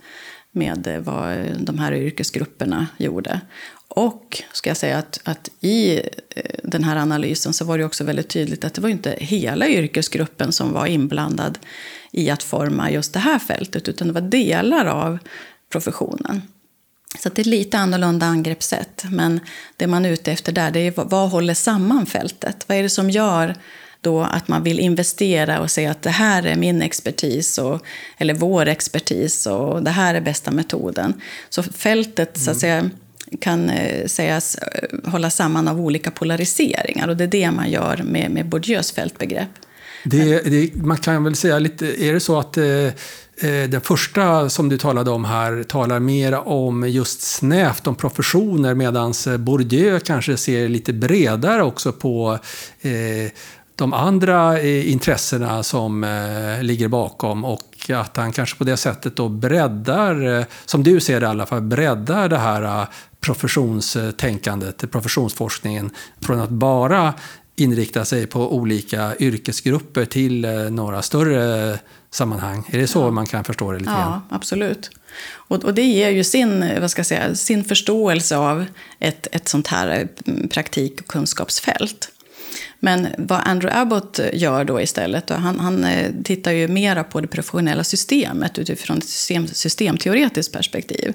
med 0.53 1.03
vad 1.05 1.37
de 1.61 1.79
här 1.79 1.93
yrkesgrupperna 1.93 2.87
gjorde. 2.97 3.41
Och 3.89 4.43
ska 4.53 4.71
jag 4.71 4.77
säga 4.77 4.99
att, 4.99 5.21
att 5.25 5.51
i 5.61 5.97
eh, 5.97 6.43
den 6.63 6.85
här 6.85 6.97
analysen 6.97 7.53
så 7.53 7.65
var 7.65 7.79
det 7.79 7.85
också 7.85 8.05
väldigt 8.05 8.29
tydligt 8.29 8.65
att 8.65 8.75
det 8.75 8.81
var 8.81 8.89
inte 8.89 9.17
hela 9.19 9.69
yrkesgruppen 9.69 10.53
som 10.53 10.73
var 10.73 10.87
inblandad 10.87 11.59
i 12.13 12.31
att 12.31 12.43
forma 12.43 12.91
just 12.91 13.13
det 13.13 13.19
här 13.19 13.39
fältet, 13.39 13.89
utan 13.89 14.09
det 14.09 14.15
var 14.15 14.21
delar 14.21 14.87
av 14.87 15.19
professionen. 15.73 16.43
Så 17.19 17.29
det 17.29 17.43
är 17.43 17.45
lite 17.45 17.79
annorlunda 17.79 18.27
angreppssätt. 18.27 19.05
Men 19.11 19.41
det 19.77 19.87
man 19.87 20.05
är 20.05 20.11
ute 20.11 20.33
efter 20.33 20.53
där, 20.53 20.71
det 20.71 20.81
är 20.81 20.93
vad 20.97 21.31
håller 21.31 21.55
samman 21.55 22.07
fältet? 22.07 22.65
Vad 22.67 22.79
är 22.79 22.83
det 22.83 22.91
som 22.91 23.11
gör 23.11 23.55
då 24.01 24.23
att 24.23 24.49
man 24.49 24.63
vill 24.63 24.79
investera 24.79 25.61
och 25.61 25.71
säga 25.71 25.91
att 25.91 26.03
det 26.03 26.11
här 26.11 26.47
är 26.47 26.57
min 26.57 26.83
expertis, 26.83 27.59
och, 27.59 27.83
eller 28.19 28.35
vår 28.35 28.67
expertis, 28.67 29.47
och 29.47 29.83
det 29.83 29.91
här 29.91 30.15
är 30.15 30.21
bästa 30.21 30.51
metoden. 30.51 31.21
Så 31.49 31.63
fältet, 31.63 32.37
mm. 32.37 32.45
så 32.45 32.51
att 32.51 32.63
mm. 32.63 32.91
säga, 32.91 32.91
kan 33.41 33.71
eh, 33.71 34.07
sägas 34.07 34.55
eh, 34.55 35.11
hålla 35.11 35.31
samman 35.31 35.69
av 35.69 35.81
olika 35.81 36.11
polariseringar. 36.11 37.09
Och 37.09 37.17
det 37.17 37.25
är 37.25 37.29
det 37.29 37.51
man 37.51 37.71
gör 37.71 37.97
med, 38.05 38.31
med 38.31 38.47
Bourdieu's 38.47 38.95
fältbegrepp. 38.95 39.51
Det, 40.11 40.41
det, 40.41 40.75
man 40.75 40.97
kan 40.97 41.25
väl 41.25 41.37
säga 41.37 41.59
lite, 41.59 42.05
är 42.05 42.13
det 42.13 42.21
så 42.21 42.39
att 42.39 42.57
eh, 42.57 42.67
eh, 42.67 43.69
den 43.69 43.81
första 43.81 44.49
som 44.49 44.69
du 44.69 44.79
talade 44.79 45.11
om 45.11 45.25
här 45.25 45.63
talar 45.63 46.01
mer 46.01 46.49
om 46.49 46.89
just 46.89 47.21
snävt 47.23 47.87
om 47.87 47.95
professioner 47.95 48.75
medan 48.75 49.15
Bourdieu 49.39 50.01
kanske 50.01 50.37
ser 50.37 50.69
lite 50.69 50.93
bredare 50.93 51.63
också 51.63 51.93
på 51.93 52.39
eh, 52.81 53.33
de 53.79 53.93
andra 53.93 54.61
eh, 54.61 54.93
intressena 54.93 55.63
som 55.63 56.05
eh, 56.05 56.63
ligger 56.63 56.89
bakom 56.89 57.45
och 57.45 57.91
att 57.95 58.17
han 58.17 58.33
kanske 58.33 58.59
på 58.59 58.65
det 58.65 58.77
sättet 58.77 59.17
då 59.17 59.29
breddar, 59.29 60.39
eh, 60.39 60.45
som 60.65 60.83
du 60.83 61.01
ser 61.01 61.21
det 61.21 61.27
i 61.27 61.29
alla 61.29 61.47
fall, 61.47 61.61
breddar 61.61 62.29
det 62.29 62.39
här 62.39 62.87
professionstänkandet, 63.21 64.91
professionsforskningen, 64.91 65.91
från 66.21 66.41
att 66.41 66.51
bara 66.51 67.15
inrikta 67.61 68.05
sig 68.05 68.27
på 68.27 68.55
olika 68.55 69.17
yrkesgrupper 69.19 70.05
till 70.05 70.45
eh, 70.45 70.53
några 70.53 71.03
större 71.03 71.79
sammanhang. 72.11 72.65
Är 72.71 72.79
det 72.79 72.87
så 72.87 73.01
ja. 73.01 73.11
man 73.11 73.27
kan 73.27 73.45
förstå 73.45 73.73
det 73.73 73.79
lite? 73.79 73.91
Ja, 73.91 74.23
absolut. 74.31 74.91
Och, 75.33 75.65
och, 75.65 75.75
det 75.75 75.83
ger 75.83 76.11
ju 76.11 76.25
sin, 76.25 76.81
vad 76.81 76.91
ska 76.91 76.99
jag 76.99 77.07
säga, 77.07 77.35
sin 77.35 77.65
förståelse 77.65 78.37
av 78.37 78.67
ett, 78.99 79.27
ett 79.33 79.49
sånt 79.49 79.67
här 79.67 80.09
mm, 80.27 80.49
praktik 80.49 81.01
och 81.01 81.07
kunskapsfält. 81.07 82.11
Men 82.81 83.09
vad 83.19 83.41
Andrew 83.45 83.81
Abbott 83.81 84.21
gör 84.33 84.65
då 84.65 84.81
istället, 84.81 85.31
han, 85.31 85.61
han 85.61 85.85
eh, 85.85 86.13
tittar 86.25 86.53
ju 86.53 86.69
mera 86.69 87.05
på 87.05 87.21
det 87.21 87.29
professionella 87.29 87.85
systemet 87.85 88.59
utifrån 88.59 88.99
ett 88.99 89.09
system, 89.09 89.47
systemteoretiskt 89.47 90.53
perspektiv. 90.53 91.13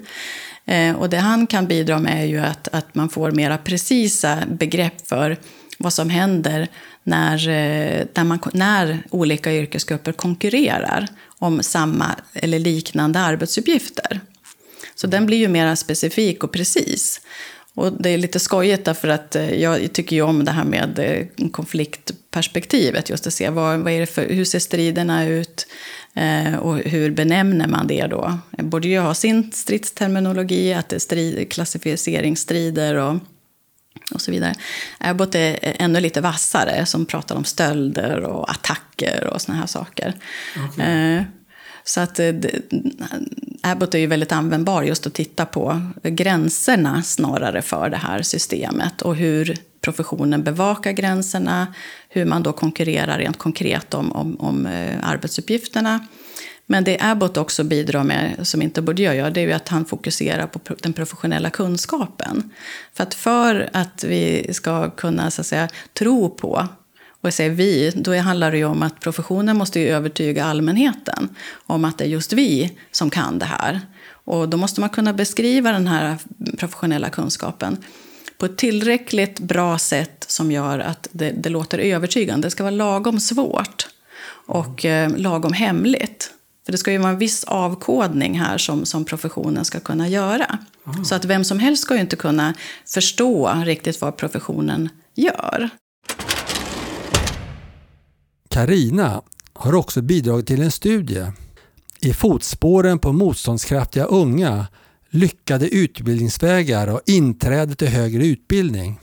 Eh, 0.65 0.95
och 0.95 1.09
det 1.09 1.17
han 1.17 1.47
kan 1.47 1.67
bidra 1.67 1.99
med 1.99 2.23
är 2.23 2.25
ju 2.25 2.39
att, 2.39 2.67
att 2.67 2.95
man 2.95 3.09
får 3.09 3.31
mera 3.31 3.57
precisa 3.57 4.37
begrepp 4.47 5.07
för 5.07 5.37
vad 5.77 5.93
som 5.93 6.09
händer 6.09 6.67
när, 7.03 7.49
eh, 7.49 8.05
när, 8.13 8.23
man, 8.23 8.39
när 8.53 9.03
olika 9.09 9.53
yrkesgrupper 9.53 10.11
konkurrerar 10.11 11.07
om 11.39 11.63
samma 11.63 12.15
eller 12.33 12.59
liknande 12.59 13.19
arbetsuppgifter. 13.19 14.21
Så 14.95 15.07
den 15.07 15.25
blir 15.25 15.37
ju 15.37 15.47
mer 15.47 15.75
specifik 15.75 16.43
och 16.43 16.51
precis. 16.51 17.21
Och 17.75 18.01
det 18.01 18.09
är 18.09 18.17
lite 18.17 18.39
skojigt 18.39 18.85
därför 18.85 19.07
att 19.07 19.35
eh, 19.35 19.61
jag 19.61 19.93
tycker 19.93 20.15
ju 20.15 20.21
om 20.21 20.45
det 20.45 20.51
här 20.51 20.63
med 20.63 20.99
eh, 20.99 21.49
konfliktperspektivet. 21.51 23.09
Just 23.09 23.27
att 23.27 23.33
se 23.33 23.49
vad, 23.49 23.79
vad 23.79 23.93
är 23.93 23.99
det 23.99 24.05
för, 24.05 24.29
hur 24.29 24.45
ser 24.45 24.59
striderna 24.59 25.25
ut? 25.27 25.67
Eh, 26.13 26.55
och 26.55 26.77
hur 26.77 27.11
benämner 27.11 27.67
man 27.67 27.87
det 27.87 28.07
då? 28.07 28.39
Borde 28.51 28.87
ju 28.87 28.99
ha 28.99 29.13
sin 29.13 29.51
stridsterminologi, 29.51 30.73
att 30.73 30.89
det 30.89 30.95
är 30.95 30.99
strid, 30.99 31.51
klassificeringsstrider 31.51 32.95
och, 32.95 33.15
och 34.13 34.21
så 34.21 34.31
vidare. 34.31 34.53
Abbott 34.97 35.35
är 35.35 35.57
ännu 35.61 35.99
lite 35.99 36.21
vassare, 36.21 36.85
som 36.85 37.05
pratar 37.05 37.35
om 37.35 37.43
stölder 37.43 38.19
och 38.19 38.51
attacker 38.51 39.27
och 39.33 39.41
såna 39.41 39.57
här 39.57 39.67
saker. 39.67 40.13
Okay. 40.69 41.15
Eh, 41.15 41.23
så 41.83 42.01
att 42.01 42.19
eh, 42.19 42.33
Abbott 43.61 43.93
är 43.93 43.99
ju 43.99 44.07
väldigt 44.07 44.31
användbar 44.31 44.83
just 44.83 45.07
att 45.07 45.13
titta 45.13 45.45
på 45.45 45.81
gränserna 46.03 47.03
snarare 47.03 47.61
för 47.61 47.89
det 47.89 47.97
här 47.97 48.21
systemet 48.21 49.01
och 49.01 49.15
hur 49.15 49.57
professionen 49.81 50.43
bevakar 50.43 50.91
gränserna, 50.91 51.73
hur 52.09 52.25
man 52.25 52.43
då 52.43 52.53
konkurrerar 52.53 53.17
rent 53.17 53.37
konkret 53.37 53.93
om, 53.93 54.11
om, 54.11 54.35
om 54.39 54.65
eh, 54.65 55.09
arbetsuppgifterna. 55.09 56.07
Men 56.73 56.83
det 56.83 56.97
Abbott 57.01 57.37
också 57.37 57.63
bidrar 57.63 58.03
med, 58.03 58.47
som 58.47 58.61
inte 58.61 58.81
Bourdieu 58.81 59.13
gör, 59.13 59.31
det 59.31 59.41
är 59.41 59.45
ju 59.45 59.53
att 59.53 59.69
han 59.69 59.85
fokuserar 59.85 60.47
på 60.47 60.59
den 60.81 60.93
professionella 60.93 61.49
kunskapen. 61.49 62.51
För 62.93 63.03
att 63.03 63.13
för 63.13 63.69
att 63.73 64.03
vi 64.03 64.53
ska 64.53 64.89
kunna 64.89 65.31
så 65.31 65.41
att 65.41 65.47
säga, 65.47 65.69
tro 65.93 66.29
på 66.29 66.67
och 67.09 67.27
jag 67.27 67.33
säger 67.33 67.49
vi, 67.49 67.91
då 67.95 68.15
handlar 68.17 68.51
det 68.51 68.57
ju 68.57 68.65
om 68.65 68.83
att 68.83 68.99
professionen 68.99 69.57
måste 69.57 69.79
ju 69.79 69.87
övertyga 69.87 70.45
allmänheten 70.45 71.29
om 71.65 71.85
att 71.85 71.97
det 71.97 72.03
är 72.03 72.07
just 72.07 72.33
vi 72.33 72.77
som 72.91 73.09
kan 73.09 73.39
det 73.39 73.45
här. 73.45 73.81
Och 74.09 74.49
då 74.49 74.57
måste 74.57 74.81
man 74.81 74.89
kunna 74.89 75.13
beskriva 75.13 75.71
den 75.71 75.87
här 75.87 76.17
professionella 76.57 77.09
kunskapen 77.09 77.77
på 78.37 78.45
ett 78.45 78.57
tillräckligt 78.57 79.39
bra 79.39 79.77
sätt 79.77 80.25
som 80.27 80.51
gör 80.51 80.79
att 80.79 81.07
det, 81.11 81.31
det 81.31 81.49
låter 81.49 81.77
övertygande. 81.77 82.47
Det 82.47 82.51
ska 82.51 82.63
vara 82.63 82.71
lagom 82.71 83.19
svårt 83.19 83.87
och 84.45 84.85
eh, 84.85 85.17
lagom 85.17 85.53
hemligt. 85.53 86.33
För 86.65 86.71
det 86.71 86.77
ska 86.77 86.91
ju 86.91 86.97
vara 86.97 87.11
en 87.11 87.17
viss 87.17 87.43
avkodning 87.43 88.39
här 88.39 88.57
som, 88.57 88.85
som 88.85 89.05
professionen 89.05 89.65
ska 89.65 89.79
kunna 89.79 90.07
göra. 90.07 90.59
Aha. 90.87 91.03
Så 91.03 91.15
att 91.15 91.25
vem 91.25 91.43
som 91.43 91.59
helst 91.59 91.83
ska 91.83 91.95
ju 91.95 92.01
inte 92.01 92.15
kunna 92.15 92.53
förstå 92.93 93.53
riktigt 93.65 94.01
vad 94.01 94.17
professionen 94.17 94.89
gör. 95.15 95.69
Karina 98.49 99.21
har 99.53 99.75
också 99.75 100.01
bidragit 100.01 100.47
till 100.47 100.61
en 100.61 100.71
studie 100.71 101.31
i 101.99 102.13
fotspåren 102.13 102.99
på 102.99 103.13
motståndskraftiga 103.13 104.03
unga, 104.05 104.67
lyckade 105.09 105.67
utbildningsvägar 105.69 106.87
och 106.87 107.01
inträde 107.05 107.75
till 107.75 107.87
högre 107.87 108.25
utbildning. 108.25 108.99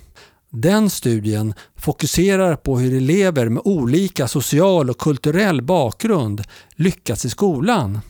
Den 0.52 0.90
studien 0.90 1.54
fokuserar 1.76 2.56
på 2.56 2.78
hur 2.78 2.96
elever 2.96 3.48
med 3.48 3.62
olika 3.64 4.28
social 4.28 4.90
och 4.90 4.98
kulturell 4.98 5.62
bakgrund 5.62 6.42
lyckats 6.70 7.24
i 7.24 7.30
skolan. 7.30 8.00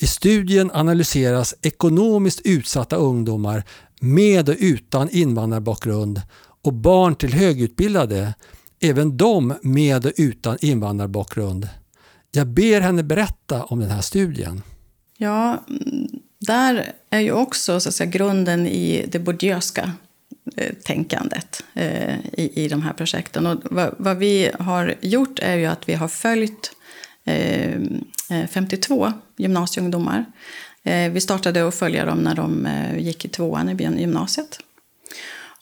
I 0.00 0.06
studien 0.06 0.70
analyseras 0.70 1.54
ekonomiskt 1.62 2.40
utsatta 2.44 2.96
ungdomar 2.96 3.64
med 4.00 4.48
och 4.48 4.56
utan 4.58 5.08
invandrarbakgrund 5.10 6.22
och 6.62 6.72
barn 6.72 7.14
till 7.14 7.32
högutbildade, 7.32 8.34
även 8.80 9.16
de 9.16 9.54
med 9.62 10.06
och 10.06 10.12
utan 10.16 10.58
invandrarbakgrund. 10.60 11.68
Jag 12.30 12.46
ber 12.46 12.80
henne 12.80 13.02
berätta 13.02 13.64
om 13.64 13.80
den 13.80 13.90
här 13.90 14.00
studien. 14.00 14.62
Ja, 15.16 15.64
mm, 15.68 16.08
där 16.38 16.92
är 17.10 17.20
ju 17.20 17.32
också 17.32 17.80
så 17.80 17.88
att 17.88 17.94
säga, 17.94 18.10
grunden 18.10 18.66
i 18.66 19.06
det 19.12 19.18
bourdieuska 19.18 19.92
tänkandet 20.84 21.64
eh, 21.74 22.18
i, 22.32 22.64
i 22.64 22.68
de 22.68 22.82
här 22.82 22.92
projekten. 22.92 23.46
Och 23.46 23.58
vad, 23.62 23.94
vad, 23.98 24.16
vi 24.16 24.50
har 24.58 24.94
gjort 25.00 25.38
är 25.38 25.56
ju 25.56 25.66
att 25.66 25.88
vi 25.88 25.94
har 25.94 26.08
följt 26.08 26.72
eh, 27.24 27.72
eh 28.30 28.46
52 28.50 29.12
gymnasieungdomar. 29.36 30.24
Eh, 30.84 31.12
vi 31.12 31.20
startade 31.20 31.68
att 31.68 31.74
följa 31.74 32.04
dem 32.04 32.18
när 32.18 32.34
de 32.34 32.66
eh, 32.66 32.98
gick 32.98 33.24
i 33.24 33.28
tvåan 33.28 33.68
i 33.68 34.00
gymnasiet. 34.00 34.58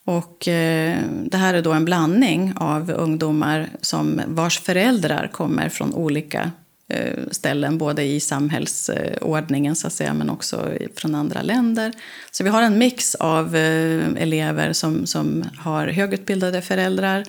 Och 0.05 0.49
eh, 0.49 0.99
det 1.25 1.37
här 1.37 1.55
är 1.55 1.63
då 1.63 1.73
en 1.73 1.85
blandning 1.85 2.53
av 2.57 2.91
ungdomar 2.91 3.69
som 3.81 4.21
vars 4.27 4.61
föräldrar 4.61 5.31
kommer 5.33 5.69
från 5.69 5.95
olika 5.95 6.51
Eh, 6.91 7.25
ställen, 7.31 7.79
både 7.79 8.03
i 8.03 8.21
samhällsordningen 8.21 9.77
så 9.77 9.87
att 9.87 9.93
säga, 9.93 10.15
men 10.15 10.31
också 10.31 10.73
från 10.97 11.15
andra 11.15 11.43
länder. 11.43 11.93
Så 12.31 12.45
vi 12.45 12.51
har 12.51 12.63
en 12.63 12.79
mix 12.79 13.15
av 13.15 13.57
eh, 13.57 14.09
elever 14.17 14.73
som, 14.73 15.07
som 15.07 15.45
har 15.59 15.87
högutbildade 15.87 16.63
föräldrar 16.63 17.25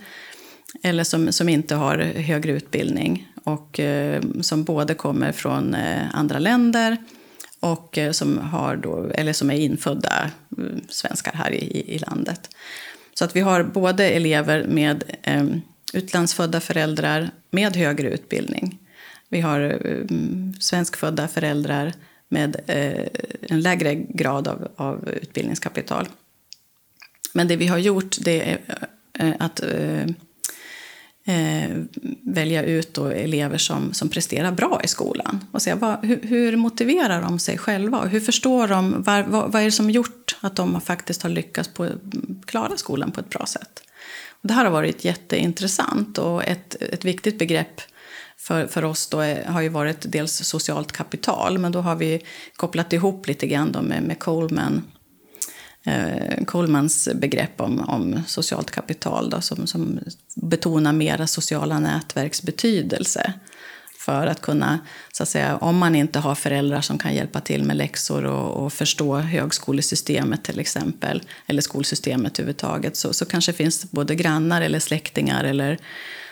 eller 0.84 1.04
som, 1.04 1.32
som 1.32 1.50
inte 1.50 1.76
har 1.76 1.98
högre 1.98 2.52
utbildning 2.52 3.28
och 3.44 3.80
eh, 3.80 4.22
som 4.42 4.64
både 4.64 4.94
kommer 4.94 5.32
från 5.32 5.76
andra 6.12 6.40
länder 6.40 6.98
och 7.60 8.00
som, 8.12 8.38
har 8.38 8.76
då, 8.76 9.12
eller 9.14 9.34
som 9.34 9.52
är 9.52 9.56
infödda 9.56 10.32
svenskar 10.90 11.34
här 11.34 11.52
i, 11.52 11.96
i 11.96 12.00
landet. 12.00 12.50
Så 13.14 13.26
att 13.26 13.36
vi 13.36 13.40
har 13.40 13.64
både 13.64 14.10
elever 14.10 14.64
med 14.64 15.04
eh, 15.24 15.46
utlandsfödda 15.94 16.60
föräldrar 16.60 17.30
med 17.52 17.76
högre 17.76 18.10
utbildning 18.10 18.81
vi 19.32 19.42
har 19.42 19.60
eh, 19.86 20.06
svenskfödda 20.60 21.28
föräldrar 21.28 21.94
med 22.30 22.56
eh, 22.68 23.08
en 23.42 23.62
lägre 23.62 23.96
grad 23.96 24.48
av, 24.48 24.68
av, 24.76 25.10
utbildningskapital. 25.10 26.10
Men 27.34 27.48
det 27.48 27.56
vi 27.56 27.68
har 27.68 27.78
gjort 27.78 28.18
det 28.22 28.52
är 28.52 28.88
eh, 29.20 29.34
att 29.40 29.62
välja 32.22 32.64
ut 32.64 32.94
då 32.94 33.08
elever 33.08 33.58
som, 33.58 33.94
som 33.94 34.10
presterar 34.10 34.52
bra 34.52 34.82
i 34.84 34.88
skolan. 34.88 35.46
Och 35.52 35.62
se 35.62 35.74
vad, 35.74 36.06
hur, 36.06 36.20
hur, 36.24 36.58
motiverar 36.58 37.22
de 37.22 37.40
sig 37.40 37.58
själva? 37.58 38.06
Hur 38.06 38.20
förstår 38.20 38.68
de? 38.68 39.04
Var, 39.04 39.24
vad, 39.24 39.52
vad 39.52 39.62
är 39.62 39.66
det 39.66 39.72
som 39.72 39.90
gjort 39.90 40.38
att 40.42 40.56
de 40.56 40.82
faktiskt 40.82 41.24
har 41.24 41.30
lyckats 41.30 41.70
på, 41.70 41.90
klara 42.46 42.78
skolan 42.78 43.12
på 43.12 43.20
ett 43.20 43.30
bra 43.30 43.46
sätt? 43.46 43.84
Och 44.30 44.48
det 44.48 44.54
här 44.54 44.66
har 44.66 44.72
varit 44.72 45.06
jätteintressant 45.06 46.18
och 46.18 46.44
ett, 46.44 46.76
ett 46.82 47.06
viktigt 47.06 47.40
begrepp 47.40 47.82
för, 48.42 48.68
för 48.68 48.86
oss 48.86 49.08
då 49.08 49.20
är, 49.20 49.46
har 49.46 49.62
ju 49.62 49.70
varit 49.70 50.12
dels 50.12 50.48
socialt 50.48 50.92
kapital, 50.92 51.58
men 51.58 51.72
då 51.72 51.82
har 51.82 51.96
vi 51.96 52.26
kopplat 52.56 52.94
ihop 52.94 53.28
lite 53.28 53.48
grann 53.48 53.72
då 53.72 53.82
med, 53.82 54.04
med 54.04 54.20
Coleman, 54.20 54.84
eh, 55.86 56.46
Colemans 56.46 57.10
begrepp 57.16 57.62
om, 57.62 57.80
om 57.80 58.24
socialt 58.28 58.72
kapital 58.72 59.30
då, 59.30 59.42
som, 59.42 59.68
som 59.68 60.00
betonar 60.36 60.94
mera 60.94 61.28
sociala 61.28 61.80
nätverks 61.80 62.42
betydelse 62.42 63.34
för 64.06 64.28
att 64.28 64.42
kunna, 64.42 64.80
så 65.12 65.24
att 65.24 65.30
säga, 65.30 65.58
om 65.58 65.78
man 65.78 65.96
inte 65.96 66.20
har 66.20 66.36
föräldrar 66.36 66.82
som 66.82 66.98
kan 66.98 67.14
hjälpa 67.16 67.42
till 67.42 67.64
med 67.64 67.78
läxor 67.78 68.26
och, 68.26 68.66
och 68.66 68.74
förstå 68.74 69.18
högskolesystemet 69.18 70.44
till 70.44 70.60
exempel, 70.60 71.22
eller 71.48 71.62
skolsystemet 71.62 72.40
överhuvudtaget, 72.40 72.98
så, 72.98 73.14
så 73.14 73.26
kanske 73.26 73.54
finns 73.54 73.92
både 73.92 74.16
grannar 74.16 74.62
eller 74.62 74.80
släktingar 74.80 75.44
eller 75.44 75.78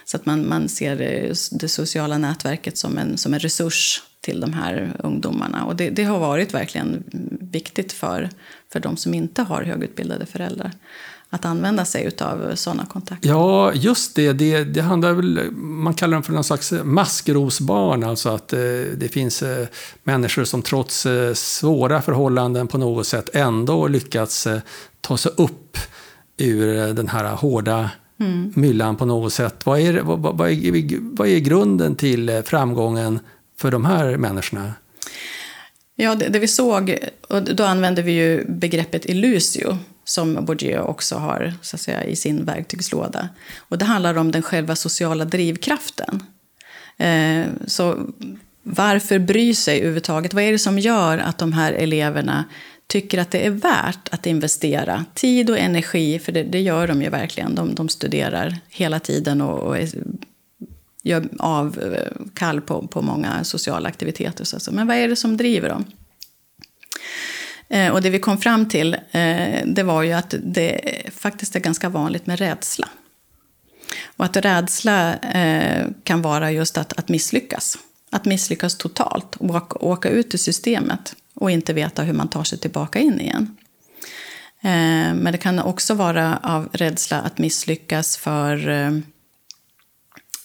så 0.05 0.17
att 0.17 0.25
man, 0.25 0.49
man 0.49 0.69
ser 0.69 1.01
eh, 1.01 1.33
det 1.51 1.67
sociala 1.67 2.17
nätverket 2.17 2.77
som 2.77 2.97
en, 2.97 3.17
som 3.17 3.33
en 3.33 3.39
resurs 3.39 4.03
till 4.21 4.39
de 4.39 4.53
här 4.53 4.95
ungdomarna. 4.99 5.65
Och 5.65 5.75
det, 5.75 5.89
det 5.89 6.03
har 6.03 6.19
varit 6.19 6.53
verkligen 6.53 7.03
viktigt 7.51 7.93
för, 7.93 8.29
för 8.71 8.79
de 8.79 8.97
som 8.97 9.13
inte 9.13 9.41
har 9.41 9.63
högutbildade 9.63 10.25
föräldrar 10.25 10.71
att 11.29 11.45
använda 11.45 11.85
sig 11.85 12.11
av 12.21 12.55
sådana 12.55 12.85
kontakter. 12.85 13.29
Ja, 13.29 13.73
just 13.73 14.15
det. 14.15 14.33
det. 14.33 14.63
Det 14.63 14.81
handlar 14.81 15.13
väl, 15.13 15.51
man 15.61 15.93
kallar 15.93 16.13
dem 16.13 16.23
för 16.23 16.33
någon 16.33 16.43
slags 16.43 16.73
maskrosbarn, 16.83 18.03
alltså 18.03 18.29
att 18.29 18.53
eh, 18.53 18.59
det 18.97 19.11
finns 19.13 19.43
eh, 19.43 19.67
människor 20.03 20.43
som 20.43 20.61
trots 20.61 21.05
eh, 21.05 21.33
svåra 21.33 22.01
förhållanden 22.01 22.67
på 22.67 22.77
något 22.77 23.07
sätt 23.07 23.29
ändå 23.33 23.87
lyckats 23.87 24.47
eh, 24.47 24.59
ta 25.01 25.17
sig 25.17 25.31
upp 25.37 25.77
ur 26.37 26.77
eh, 26.77 26.87
den 26.87 27.07
här 27.07 27.35
hårda 27.35 27.89
mm. 28.19 28.53
myllan 28.55 28.95
på 28.95 29.05
något 29.05 29.33
sätt. 29.33 29.65
Vad 29.65 29.79
är, 29.79 30.01
vad, 30.01 30.37
vad, 30.37 30.49
är, 30.49 31.15
vad 31.15 31.27
är 31.27 31.39
grunden 31.39 31.95
till 31.95 32.29
eh, 32.29 32.41
framgången 32.41 33.19
för 33.57 33.71
de 33.71 33.85
här 33.85 34.17
människorna? 34.17 34.73
Ja, 35.95 36.15
det, 36.15 36.27
det 36.27 36.39
vi 36.39 36.47
såg, 36.47 36.97
och 37.27 37.43
då 37.43 37.63
använder 37.63 38.03
vi 38.03 38.11
ju 38.11 38.45
begreppet 38.47 39.05
illusio 39.05 39.77
som 40.09 40.45
Bourdieu 40.45 40.79
också 40.79 41.15
har 41.15 41.53
så 41.61 41.75
att 41.75 41.81
säga, 41.81 42.03
i 42.03 42.15
sin 42.15 42.45
verktygslåda. 42.45 43.29
Och 43.57 43.77
det 43.77 43.85
handlar 43.85 44.17
om 44.17 44.31
den 44.31 44.41
själva 44.41 44.75
sociala 44.75 45.25
drivkraften. 45.25 46.23
Eh, 46.97 47.45
så 47.67 47.97
varför 48.63 49.19
bry 49.19 49.55
sig 49.55 49.77
överhuvudtaget? 49.77 50.33
Vad 50.33 50.43
är 50.43 50.51
det 50.51 50.59
som 50.59 50.79
gör 50.79 51.17
att 51.17 51.37
de 51.37 51.53
här 51.53 51.73
eleverna 51.73 52.45
tycker 52.87 53.17
att 53.17 53.31
det 53.31 53.45
är 53.45 53.49
värt 53.49 54.09
att 54.11 54.25
investera 54.25 55.05
tid 55.13 55.49
och 55.49 55.59
energi, 55.59 56.19
för 56.19 56.31
det, 56.31 56.43
det 56.43 56.61
gör 56.61 56.87
de 56.87 57.01
ju 57.01 57.09
verkligen. 57.09 57.55
De, 57.55 57.75
de 57.75 57.89
studerar 57.89 58.57
hela 58.69 58.99
tiden 58.99 59.41
och, 59.41 59.59
och 59.59 59.77
är, 59.77 59.89
gör 61.03 61.29
avkall 61.39 62.57
eh, 62.57 62.63
på, 62.63 62.87
på 62.87 63.01
många 63.01 63.43
sociala 63.43 63.89
aktiviteter. 63.89 64.45
Så, 64.45 64.71
men 64.71 64.87
vad 64.87 64.97
är 64.97 65.07
det 65.07 65.15
som 65.15 65.37
driver 65.37 65.69
dem? 65.69 65.85
Eh, 67.69 67.91
och 67.91 68.01
det 68.01 68.09
vi 68.09 68.19
kom 68.19 68.37
fram 68.37 68.69
till 68.69 68.93
eh, 68.93 69.65
det 69.65 69.83
var 69.83 70.03
ju 70.03 70.13
att 70.13 70.33
det 70.43 70.81
faktiskt 71.11 71.55
är 71.55 71.59
ganska 71.59 71.89
vanligt 71.89 72.25
med 72.25 72.39
rädsla. 72.39 72.87
Och 74.17 74.25
att 74.25 74.37
rädsla 74.37 75.17
eh, 75.17 75.87
kan 76.03 76.21
vara 76.21 76.51
just 76.51 76.77
att, 76.77 76.99
att 76.99 77.09
misslyckas. 77.09 77.77
Att 78.11 78.25
misslyckas 78.25 78.77
totalt 78.77 79.35
och 79.35 79.49
åka, 79.49 79.77
åka 79.79 80.09
ut 80.09 80.33
ur 80.33 80.37
systemet 80.37 81.15
och 81.33 81.51
inte 81.51 81.73
veta 81.73 82.01
hur 82.01 82.13
man 82.13 82.27
tar 82.27 82.43
sig 82.43 82.57
tillbaka 82.57 82.99
in 82.99 83.19
igen. 83.19 83.57
Eh, 84.61 85.13
men 85.13 85.31
det 85.31 85.37
kan 85.37 85.59
också 85.59 85.93
vara 85.93 86.39
av 86.43 86.69
rädsla 86.71 87.21
att 87.21 87.37
misslyckas 87.37 88.17
för 88.17 88.69
eh, 88.69 88.91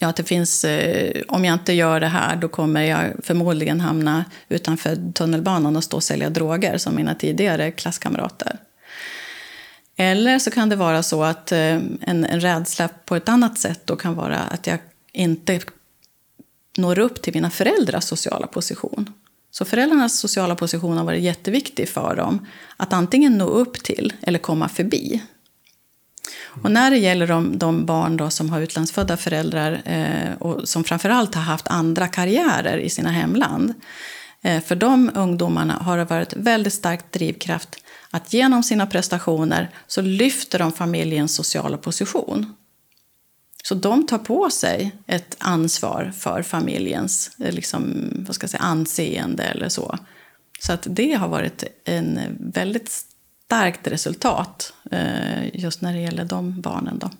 ja, 0.04 0.10
att 0.10 0.16
det 0.16 0.24
finns, 0.24 0.64
eh, 0.64 1.22
om 1.28 1.44
jag 1.44 1.54
inte 1.54 1.72
gör 1.72 2.00
det 2.00 2.06
här 2.06 2.36
då 2.36 2.48
kommer 2.48 2.82
jag 2.82 3.12
förmodligen 3.22 3.80
hamna 3.80 4.24
utanför 4.48 5.12
tunnelbanan 5.12 5.76
och 5.76 5.84
stå 5.84 5.96
och 5.96 6.02
sälja 6.02 6.30
droger 6.30 6.78
som 6.78 6.96
mina 6.96 7.14
tidigare 7.14 7.70
klasskamrater. 7.70 8.58
Eller 9.96 10.38
så 10.38 10.50
kan 10.50 10.68
det 10.68 10.76
vara 10.76 11.02
så 11.02 11.24
att 11.24 11.52
eh, 11.52 11.58
en, 12.00 12.24
en 12.24 12.40
rädsla 12.40 12.88
på 13.04 13.16
ett 13.16 13.28
annat 13.28 13.58
sätt 13.58 13.80
då 13.84 13.96
kan 13.96 14.14
vara 14.14 14.38
att 14.38 14.66
jag 14.66 14.78
inte 15.12 15.60
når 16.78 16.98
upp 16.98 17.22
till 17.22 17.34
mina 17.34 17.50
föräldrars 17.50 18.04
sociala 18.04 18.46
position. 18.46 19.12
Så 19.50 19.64
föräldrarnas 19.64 20.18
sociala 20.18 20.56
position 20.56 20.96
har 20.96 21.04
varit 21.04 21.22
jätteviktig 21.22 21.88
för 21.88 22.16
dem 22.16 22.46
att 22.76 22.92
antingen 22.92 23.38
nå 23.38 23.46
upp 23.46 23.74
till 23.74 24.12
eller 24.22 24.38
komma 24.38 24.68
förbi. 24.68 25.22
Och 26.62 26.70
när 26.70 26.90
det 26.90 26.98
gäller 26.98 27.26
de, 27.26 27.58
de 27.58 27.86
barn 27.86 28.16
då 28.16 28.30
som 28.30 28.50
har 28.50 28.60
utlandsfödda 28.60 29.16
föräldrar 29.16 29.82
eh, 29.84 30.34
och 30.38 30.68
som 30.68 30.84
framförallt 30.84 31.34
har 31.34 31.42
haft 31.42 31.68
andra 31.68 32.08
karriärer 32.08 32.78
i 32.78 32.90
sina 32.90 33.10
hemland 33.10 33.74
Eh, 34.44 34.62
för 34.62 34.76
de 34.76 35.10
ungdomarna 35.14 35.74
har 35.74 35.98
det 35.98 36.04
varit 36.04 36.32
väldigt 36.36 36.72
starkt 36.72 37.12
drivkraft 37.12 37.84
att 38.10 38.32
genom 38.32 38.62
sina 38.62 38.86
prestationer 38.86 39.70
så 39.86 40.00
lyfter 40.00 40.58
de 40.58 40.72
familjens 40.72 41.34
sociala 41.34 41.76
position. 41.78 42.54
Så 43.62 43.74
de 43.74 44.06
tar 44.06 44.18
på 44.18 44.50
sig 44.50 44.96
ett 45.06 45.36
ansvar 45.38 46.12
för 46.18 46.42
familjens 46.42 47.30
eh, 47.38 47.52
liksom, 47.52 48.10
vad 48.26 48.34
ska 48.34 48.44
jag 48.44 48.50
säga, 48.50 48.62
anseende 48.62 49.42
eller 49.42 49.68
så. 49.68 49.98
Så 50.60 50.72
att 50.72 50.86
det 50.90 51.12
har 51.12 51.28
varit 51.28 51.64
en 51.84 52.20
väldigt 52.38 52.90
starkt 53.46 53.86
resultat 53.86 54.72
eh, 54.90 55.56
just 55.56 55.80
när 55.80 55.92
det 55.92 56.00
gäller 56.00 56.24
de 56.24 56.60
barnen. 56.60 56.98
Då. 56.98 57.10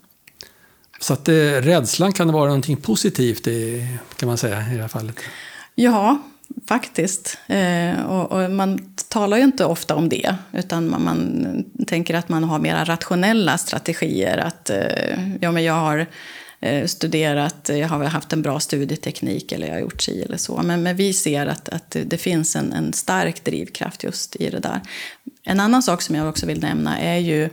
Så 0.99 1.13
att 1.13 1.29
eh, 1.29 1.33
rädslan 1.33 2.13
kan 2.13 2.31
vara 2.31 2.45
någonting 2.45 2.77
positivt 2.77 3.47
i, 3.47 3.87
kan 4.15 4.27
man 4.27 4.37
säga 4.37 4.71
i 4.71 4.75
det 4.75 4.81
här 4.81 4.87
fallet? 4.87 5.19
Ja, 5.75 6.17
faktiskt. 6.67 7.37
Eh, 7.47 8.01
och, 8.01 8.31
och, 8.31 8.51
man 8.51 8.95
talar 9.07 9.37
ju 9.37 9.43
inte 9.43 9.65
ofta 9.65 9.95
om 9.95 10.09
det. 10.09 10.35
Utan 10.53 10.89
man, 10.89 11.03
man 11.03 11.65
tänker 11.87 12.13
att 12.13 12.29
man 12.29 12.43
har 12.43 12.59
mera 12.59 12.83
rationella 12.85 13.57
strategier. 13.57 14.37
Att 14.37 14.71
ja, 15.39 15.51
men 15.51 15.63
jag 15.63 15.73
har 15.73 16.07
Eh, 16.59 16.85
studerat, 16.85 17.69
eh, 17.69 17.77
jag 17.77 17.87
har 17.87 18.03
haft 18.03 18.33
en 18.33 18.41
bra 18.41 18.59
studieteknik 18.59 19.51
eller 19.51 19.67
jag 19.67 19.73
har 19.73 19.81
gjort 19.81 20.01
si 20.01 20.21
eller 20.21 20.37
så. 20.37 20.61
Men, 20.63 20.83
men 20.83 20.95
vi 20.95 21.13
ser 21.13 21.45
att, 21.45 21.69
att 21.69 21.95
det 22.05 22.17
finns 22.17 22.55
en, 22.55 22.73
en 22.73 22.93
stark 22.93 23.43
drivkraft 23.43 24.03
just 24.03 24.35
i 24.35 24.49
det 24.49 24.59
där. 24.59 24.81
En 25.43 25.59
annan 25.59 25.83
sak 25.83 26.01
som 26.01 26.15
jag 26.15 26.29
också 26.29 26.45
vill 26.45 26.61
nämna 26.61 26.99
är 26.99 27.17
ju 27.17 27.43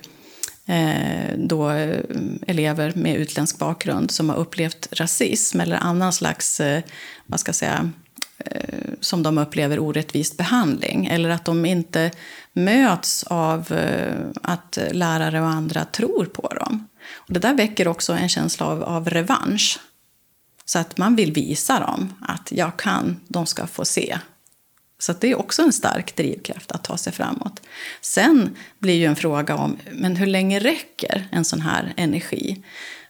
eh, 0.66 1.36
då 1.36 1.70
eh, 1.70 2.00
elever 2.46 2.92
med 2.96 3.16
utländsk 3.16 3.58
bakgrund 3.58 4.10
som 4.10 4.28
har 4.28 4.36
upplevt 4.36 4.88
rasism 4.92 5.60
eller 5.60 5.76
annan 5.76 6.12
slags, 6.12 6.60
eh, 6.60 6.82
vad 7.26 7.40
ska 7.40 7.48
jag 7.48 7.56
säga, 7.56 7.90
eh, 8.38 8.78
som 9.00 9.22
de 9.22 9.38
upplever 9.38 9.78
orättvis 9.78 10.36
behandling. 10.36 11.06
Eller 11.06 11.30
att 11.30 11.44
de 11.44 11.66
inte 11.66 12.10
möts 12.52 13.22
av 13.22 13.72
eh, 13.72 14.14
att 14.42 14.78
lärare 14.92 15.40
och 15.40 15.48
andra 15.48 15.84
tror 15.84 16.24
på 16.24 16.48
dem. 16.48 16.88
Och 17.26 17.32
det 17.32 17.40
där 17.40 17.54
väcker 17.54 17.88
också 17.88 18.12
en 18.12 18.28
känsla 18.28 18.66
av, 18.66 18.82
av 18.82 19.10
revansch. 19.10 19.78
Så 20.64 20.78
att 20.78 20.98
man 20.98 21.16
vill 21.16 21.32
visa 21.32 21.80
dem 21.80 22.14
att 22.20 22.52
jag 22.52 22.76
kan, 22.76 23.20
de 23.28 23.46
ska 23.46 23.66
få 23.66 23.84
se. 23.84 24.18
Så 24.98 25.12
det 25.12 25.30
är 25.30 25.38
också 25.38 25.62
en 25.62 25.72
stark 25.72 26.16
drivkraft 26.16 26.72
att 26.72 26.84
ta 26.84 26.96
sig 26.96 27.12
framåt. 27.12 27.62
Sen 28.00 28.56
blir 28.78 28.94
ju 28.94 29.06
en 29.06 29.16
fråga 29.16 29.56
om 29.56 29.76
men 29.92 30.16
hur 30.16 30.26
länge 30.26 30.58
räcker 30.58 31.28
en 31.32 31.44
sån 31.44 31.60
här 31.60 31.92
energi? 31.96 32.62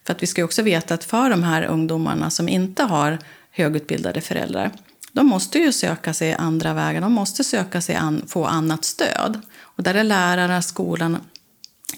För 0.05 0.13
att 0.13 0.23
vi 0.23 0.27
ska 0.27 0.45
också 0.45 0.63
veta 0.63 0.95
att 0.95 1.05
för 1.05 1.31
de 1.31 1.43
här 1.43 1.63
ungdomarna 1.63 2.31
som 2.31 2.49
inte 2.49 2.83
har 2.83 3.19
högutbildade 3.51 4.21
föräldrar, 4.21 4.71
de 5.13 5.27
måste 5.27 5.59
ju 5.59 5.73
söka 5.73 6.15
sig 6.15 6.35
andra 6.35 6.75
vägar, 6.75 7.01
de 7.01 7.13
måste 7.13 7.45
söka 7.45 7.81
sig 7.81 7.95
an, 7.95 8.25
få 8.29 8.45
annat 8.45 8.85
stöd. 8.85 9.41
Och 9.59 9.83
där 9.83 9.95
är 9.95 10.05
lärarna, 10.05 10.63
skolan 10.63 11.19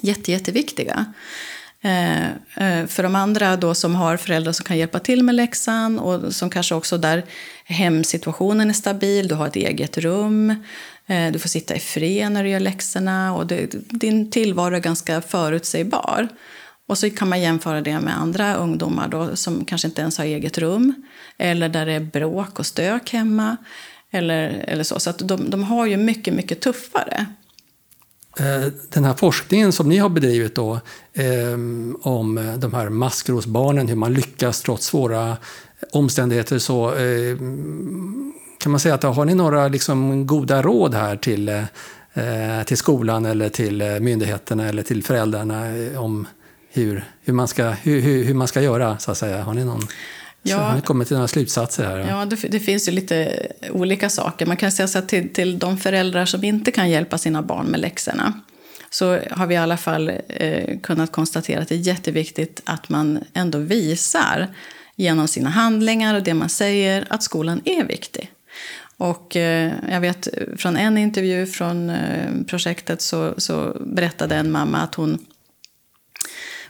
jätte, 0.00 0.33
jätteviktiga. 0.33 1.12
Eh, 1.85 2.27
eh, 2.31 2.87
för 2.87 3.03
de 3.03 3.14
andra 3.14 3.57
då 3.57 3.75
som 3.75 3.94
har 3.94 4.16
föräldrar 4.16 4.53
som 4.53 4.64
kan 4.64 4.79
hjälpa 4.79 4.99
till 4.99 5.23
med 5.23 5.35
läxan 5.35 5.99
och 5.99 6.35
som 6.35 6.51
kanske 6.51 6.75
också 6.75 6.99
där 6.99 7.25
hemsituationen 7.64 8.70
är 8.70 8.75
stabil, 8.75 9.29
du 9.29 9.35
har 9.35 9.47
ett 9.47 9.57
eget 9.57 9.99
rum, 9.99 10.51
eh, 11.07 11.33
du 11.33 11.38
får 11.38 11.49
sitta 11.49 11.77
i 11.77 11.81
fred 11.81 12.33
när 12.33 12.44
du 12.44 12.51
gör 12.51 12.61
läxorna 12.61 13.35
och 13.35 13.47
det, 13.47 13.66
din 13.90 14.31
tillvaro 14.31 14.75
är 14.75 14.81
ganska 14.81 15.20
förutsägbar. 15.20 16.29
Och 16.88 16.99
så 16.99 17.11
kan 17.11 17.29
man 17.29 17.40
jämföra 17.40 17.81
det 17.81 18.01
med 18.01 18.18
andra 18.18 18.55
ungdomar 18.55 19.09
då, 19.09 19.37
som 19.37 19.64
kanske 19.64 19.88
inte 19.88 20.01
ens 20.01 20.18
har 20.18 20.25
eget 20.25 20.59
rum 20.59 20.94
eller 21.38 21.68
där 21.68 21.87
det 21.87 21.92
är 21.92 22.01
bråk 22.01 22.59
och 22.59 22.66
stök 22.66 23.12
hemma. 23.12 23.57
Eller, 24.11 24.64
eller 24.68 24.85
så 24.85 25.01
så 25.01 25.11
att 25.11 25.18
de, 25.18 25.51
de 25.51 25.64
har 25.64 25.87
ju 25.87 25.97
mycket, 25.97 26.35
mycket 26.35 26.61
tuffare. 26.61 27.27
Eh, 28.38 28.73
den 28.90 29.05
här 29.05 29.14
forskningen 29.14 29.73
som 29.73 29.88
ni 29.88 29.99
har 29.99 30.09
bedrivit 30.09 30.55
då, 30.55 30.81
eh, 31.12 31.53
om 32.03 32.55
de 32.59 32.75
här 32.75 32.88
maskrosbarnen, 32.88 33.88
hur 33.88 33.97
man 33.97 34.14
lyckas 34.14 34.62
trots 34.62 34.87
svåra 34.87 35.37
omständigheter, 35.92 36.59
så 36.59 36.94
eh, 36.94 37.37
kan 38.59 38.70
man 38.70 38.81
säga 38.81 38.94
att 38.94 39.03
har 39.03 39.25
ni 39.25 39.35
några 39.35 39.68
liksom, 39.68 40.27
goda 40.27 40.62
råd 40.62 40.94
här 40.94 41.16
till, 41.16 41.49
eh, 41.49 41.64
till 42.66 42.77
skolan 42.77 43.27
eller 43.27 43.49
till 43.49 43.81
eh, 43.81 44.01
myndigheterna 44.01 44.68
eller 44.68 44.83
till 44.83 45.05
föräldrarna 45.05 45.77
eh, 45.77 46.03
om 46.03 46.27
hur, 46.70 47.05
hur, 47.23 47.33
man, 47.33 47.49
ska, 47.49 47.68
hur, 47.70 48.01
hur, 48.01 48.35
man 48.35 48.49
ska 48.49 48.61
göra, 48.61 48.99
så 48.99 49.11
att 49.11 49.18
säga? 49.18 49.42
Har 49.42 49.55
ni 49.55 49.64
någon? 49.64 49.83
Ja, 50.46 50.57
har 50.57 50.74
ni 50.74 50.80
kommit 50.80 51.09
till 51.09 51.16
några 51.16 51.28
slutsatser 51.28 51.85
här? 51.85 51.98
Ja, 51.98 52.24
det, 52.24 52.37
det, 52.37 52.61
finns 52.61 52.88
ju 52.88 52.92
lite 52.92 53.46
olika 53.70 54.11
saker. 54.11 54.46
Man 54.46 54.57
kan 54.57 54.72
säga 54.72 54.88
så 54.88 54.98
att 54.98 55.09
till, 55.09 55.33
till 55.33 55.59
de 55.59 55.78
föräldrar 55.78 56.26
som 56.26 56.44
inte 56.44 56.70
kan 56.70 56.90
hjälpa 56.90 57.18
sina 57.18 57.42
barn 57.42 57.66
med 57.66 57.80
läxorna 57.80 58.40
så 58.90 59.18
har 59.30 59.46
vi 59.46 59.54
i 59.54 59.59
alla 59.59 59.76
fall 59.76 60.12
eh, 60.28 60.78
kunnat 60.83 61.12
konstatera 61.12 61.62
att 61.62 61.68
det 61.68 61.74
är 61.74 61.78
jätteviktigt 61.78 62.61
att 62.64 62.88
man 62.88 63.24
ändå 63.33 63.59
visar 63.59 64.48
genom 64.96 65.28
sina 65.28 65.50
handlingar 65.50 66.14
och 66.14 66.22
det 66.22 66.35
man 66.35 66.48
säger 66.48 67.07
att 67.11 67.22
skolan 67.22 67.61
är 67.64 67.85
viktig. 67.85 68.30
Och 68.96 69.37
eh, 69.37 69.72
jag 69.90 70.00
vet 70.00 70.28
från 70.57 70.76
en 70.76 70.98
intervju 70.98 71.46
från 71.46 71.90
eh, 71.90 72.30
projektet 72.46 73.02
så, 73.02 73.35
så 73.38 73.76
berättade 73.80 74.35
en 74.35 74.50
mamma 74.50 74.78
att 74.78 74.94
hon 74.94 75.26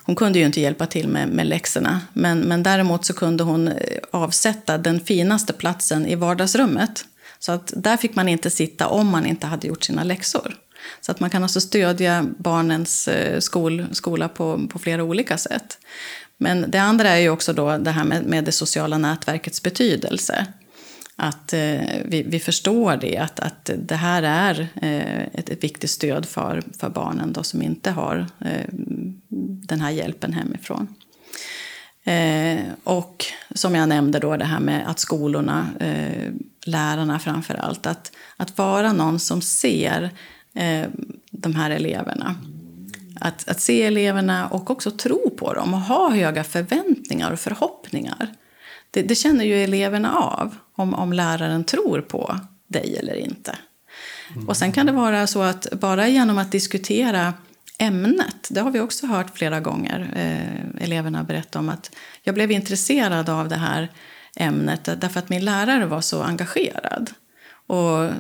hon 0.07 0.17
kunde 0.17 0.39
ju 0.39 0.47
inte 0.47 0.61
hjälpa 0.61 0.87
till 0.87 1.09
med, 1.09 1.29
med 1.29 1.47
läxorna, 1.47 2.01
men, 2.13 2.41
men 2.41 2.63
däremot 2.63 3.05
så 3.05 3.15
kunde 3.15 3.45
hon 3.45 3.69
eh, 3.69 3.75
avsätta 4.11 4.79
den 4.79 5.01
finaste 5.01 5.53
platsen 5.53 6.07
i 6.07 6.15
vardagsrummet. 6.15 7.05
Så 7.39 7.53
att 7.53 7.73
där 7.77 7.97
fick 7.97 8.15
man 8.15 8.29
inte 8.29 8.51
sitta 8.51 8.89
om 8.89 9.07
man 9.07 9.27
inte 9.27 9.47
hade 9.47 9.69
gjort 9.69 9.85
sina 9.85 10.05
läxor. 10.05 10.57
Så 11.01 11.13
att 11.13 11.21
man 11.21 11.31
kan 11.31 11.43
alltså 11.43 11.61
stödja 11.61 12.27
barnens 12.39 13.09
eh, 13.09 13.41
skol, 13.41 13.87
skola 13.93 14.29
på, 14.29 14.69
på 14.69 14.79
flera 14.79 15.05
olika 15.05 15.39
sätt. 15.39 15.79
Men 16.37 16.71
det 16.71 16.79
andra 16.79 17.09
är 17.09 17.19
ju 17.19 17.31
också 17.31 17.53
då 17.53 17.79
det 17.79 17.91
här 17.91 18.05
med, 18.05 18.25
med 18.25 18.45
det 18.45 18.53
sociala 18.53 18.99
nätverkets 18.99 19.63
betydelse. 19.63 20.47
Att 21.17 21.53
eh, 21.53 21.61
vi, 22.05 22.25
vi, 22.27 22.41
förstår 22.41 22.97
det, 22.97 23.17
att, 23.17 23.41
att 23.41 23.71
det 23.79 23.97
här 23.97 24.23
är 24.23 24.61
eh, 24.83 25.23
ett, 25.23 25.51
ett 25.51 25.65
viktigt 25.65 25.91
stöd 25.91 26.27
för, 26.27 26.63
för 26.79 26.89
barnen 26.89 27.33
då, 27.33 27.43
som 27.43 27.63
inte 27.63 27.91
har 27.91 28.27
eh, 28.41 28.67
den 29.69 29.81
här 29.81 29.91
hjälpen 29.91 30.33
hemifrån. 30.33 30.89
Eh, 32.05 32.65
och 32.85 33.25
som 33.55 33.75
jag 33.75 33.89
nämnde 33.89 34.19
då 34.19 34.37
det 34.37 34.45
här 34.45 34.61
med 34.61 34.91
att 34.91 34.99
skolorna, 34.99 35.69
eh, 35.81 36.33
lärarna 36.67 37.19
framför 37.19 37.55
allt, 37.55 37.87
att, 37.87 38.13
att 38.37 38.59
vara 38.59 38.93
någon 38.93 39.19
som 39.19 39.41
ser 39.41 40.11
eh, 40.55 40.89
de 41.31 41.55
här 41.55 41.71
eleverna. 41.71 42.37
Att, 43.21 43.49
att 43.49 43.61
se 43.61 43.83
eleverna 43.83 44.49
och 44.49 44.71
också 44.71 44.91
tro 44.91 45.31
på 45.31 45.55
dem 45.55 45.75
och 45.75 45.81
ha 45.81 46.11
höga 46.11 46.45
förväntningar 46.45 47.31
och 47.31 47.41
förhoppningar. 47.41 48.35
Det, 48.95 49.03
det 49.03 49.15
känner 49.15 49.45
ju 49.45 49.65
eleverna 49.65 50.19
av, 50.19 50.55
om, 50.77 50.95
om 50.95 51.13
läraren 51.13 51.65
tror 51.65 52.01
på 52.01 52.41
dig 52.69 52.97
eller 52.99 53.15
inte. 53.15 53.59
Mm. 54.35 54.49
Och 54.49 54.57
sen 54.57 54.73
kan 54.73 54.87
det 54.87 54.93
vara 54.93 55.27
så 55.27 55.43
att 55.43 55.67
bara 55.73 56.09
genom 56.09 56.39
att 56.39 56.53
diskutera 56.53 57.35
ämnet, 57.79 58.49
det 58.51 58.61
har 58.61 58.71
vi 58.71 58.81
också 58.81 59.07
hört 59.07 59.37
flera 59.39 59.61
gånger, 59.61 60.13
eh, 60.17 60.85
eleverna 60.85 61.25
berätta 61.25 61.59
om 61.59 61.69
att 61.69 61.97
jag 62.23 62.35
blev 62.35 62.51
intresserad 62.51 63.29
av 63.29 63.49
det 63.49 63.57
här 63.57 63.93
ämnet 64.37 64.85
därför 64.85 65.19
att 65.19 65.29
min 65.29 65.45
lärare 65.45 65.87
var 65.87 66.01
så 66.01 66.23
engagerad. 66.23 67.11
Och 67.67 68.11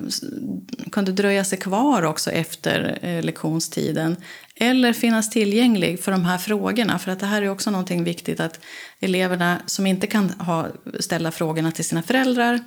kunde 0.92 1.12
dröja 1.12 1.44
sig 1.44 1.58
kvar 1.58 2.02
också 2.02 2.30
efter 2.30 2.98
eh, 3.02 3.22
lektionstiden. 3.22 4.16
Eller 4.56 4.92
finnas 4.92 5.30
tillgänglig 5.30 6.00
för 6.00 6.12
de 6.12 6.24
här 6.24 6.38
frågorna. 6.38 6.98
För 6.98 7.10
att 7.10 7.20
det 7.20 7.26
här 7.26 7.42
är 7.42 7.48
också 7.48 7.70
någonting 7.70 8.04
viktigt 8.04 8.40
att 8.40 8.60
eleverna 9.00 9.60
som 9.66 9.86
inte 9.86 10.06
kan 10.06 10.30
ha, 10.30 10.66
ställa 11.00 11.30
frågorna 11.30 11.72
till 11.72 11.84
sina 11.84 12.02
föräldrar 12.02 12.60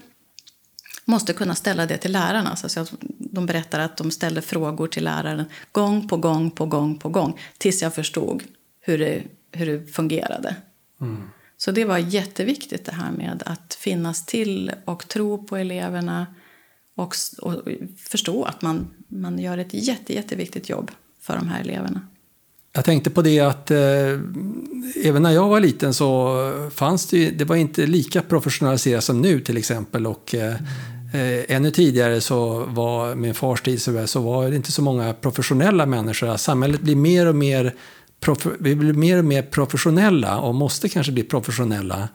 måste 1.06 1.34
kunna 1.34 1.56
ställa 1.56 1.86
det 1.86 1.98
till 1.98 2.12
lärarna. 2.12 2.56
Så 2.56 2.80
att 2.80 2.94
de 3.20 3.46
berättar 3.46 3.80
att 3.80 3.98
de 3.98 4.12
ställde 4.12 4.42
frågor 4.42 4.88
till 4.88 5.04
läraren 5.04 5.46
gång 5.72 6.08
på 6.08 6.18
gång 6.18 6.52
på 6.52 6.66
gång 6.66 6.98
på 6.98 7.10
gång 7.10 7.40
tills 7.58 7.82
jag 7.82 7.96
förstod 7.96 8.44
hur 8.82 8.98
det, 8.98 9.24
hur 9.52 9.66
det 9.66 9.94
fungerade. 9.94 10.56
Mm. 11.02 11.30
Så 11.58 11.72
det 11.72 11.86
var 11.86 11.98
jätteviktigt 11.98 12.86
det 12.86 12.92
här 12.92 13.12
med 13.12 13.44
att 13.46 13.74
finnas 13.74 14.26
till 14.26 14.72
och 14.86 15.08
tro 15.08 15.44
på 15.44 15.58
eleverna 15.58 16.28
och, 16.98 17.16
och 17.42 17.62
förstå 17.98 18.44
att 18.44 18.62
man, 18.62 18.88
man 19.08 19.40
gör 19.40 19.58
ett 19.58 19.74
jätte, 19.74 20.14
jätteviktigt 20.14 20.70
jobb 20.70 20.92
för 21.22 21.36
de 21.36 21.48
här 21.48 21.62
eleverna. 21.62 22.02
Jag 22.74 22.86
tänkte 22.86 23.10
på 23.10 23.22
det 23.22 23.40
att 23.40 23.72
eh, 23.72 23.78
även 25.04 25.22
när 25.22 25.32
jag 25.32 25.50
var 25.50 25.60
liten 25.60 25.94
så 25.94 26.70
fanns 26.76 27.08
det 27.08 27.30
det 27.30 27.46
var 27.46 27.56
inte 27.56 27.88
lika 27.88 28.22
professionaliserat 28.22 29.04
som 29.04 29.22
nu 29.22 29.40
till 29.40 29.58
exempel. 29.58 30.08
Och, 30.08 30.36
eh, 30.36 30.54
eh, 31.14 31.56
ännu 31.56 31.72
tidigare 31.72 32.22
så 32.22 32.66
var, 32.66 33.16
min 33.16 33.34
fars 33.34 33.62
tid 33.62 33.82
så, 33.82 34.08
så 34.08 34.22
var 34.22 34.50
det 34.50 34.56
inte 34.56 34.72
så 34.72 34.82
många 34.82 35.14
professionella 35.14 35.86
människor. 35.86 36.38
Samhället 36.38 36.82
blir 36.82 36.96
mer 36.96 37.26
och 37.26 37.36
mer, 37.36 37.76
vi 38.60 38.76
blir 38.76 38.94
mer 38.94 39.18
och 39.18 39.26
mer 39.26 39.42
professionella 39.42 40.40
och 40.40 40.56
måste 40.56 40.90
kanske 40.90 41.12
bli 41.12 41.24
professionella. 41.24 42.10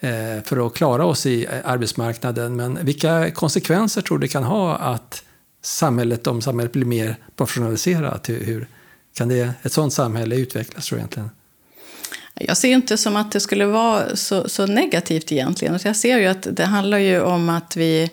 Eh, 0.00 0.42
för 0.44 0.66
att 0.66 0.74
klara 0.74 1.06
oss 1.06 1.26
i 1.26 1.44
eh, 1.44 1.50
arbetsmarknaden. 1.64 2.56
Men 2.56 2.84
vilka 2.84 3.30
konsekvenser 3.30 4.02
tror 4.02 4.18
du 4.18 4.26
det 4.26 4.32
kan 4.32 4.44
ha 4.44 4.76
att 4.76 5.22
samhället, 5.62 6.26
om 6.26 6.42
samhället 6.42 6.72
blir 6.72 6.84
mer 6.84 7.16
professionaliserat? 7.36 8.28
Hur 8.28 8.68
kan 9.14 9.28
det, 9.28 9.54
ett 9.62 9.72
sådant 9.72 9.92
samhälle 9.92 10.36
utvecklas 10.36 10.86
tror 10.86 10.98
jag 10.98 11.02
egentligen? 11.02 11.30
Jag 12.34 12.56
ser 12.56 12.68
inte 12.68 12.96
som 12.96 13.16
att 13.16 13.32
det 13.32 13.40
skulle 13.40 13.66
vara 13.66 14.16
så, 14.16 14.48
så 14.48 14.66
negativt 14.66 15.32
egentligen. 15.32 15.78
Jag 15.84 15.96
ser 15.96 16.18
ju 16.18 16.26
att 16.26 16.46
det 16.50 16.64
handlar 16.64 16.98
ju 16.98 17.20
om 17.20 17.48
att 17.48 17.76
vi 17.76 18.10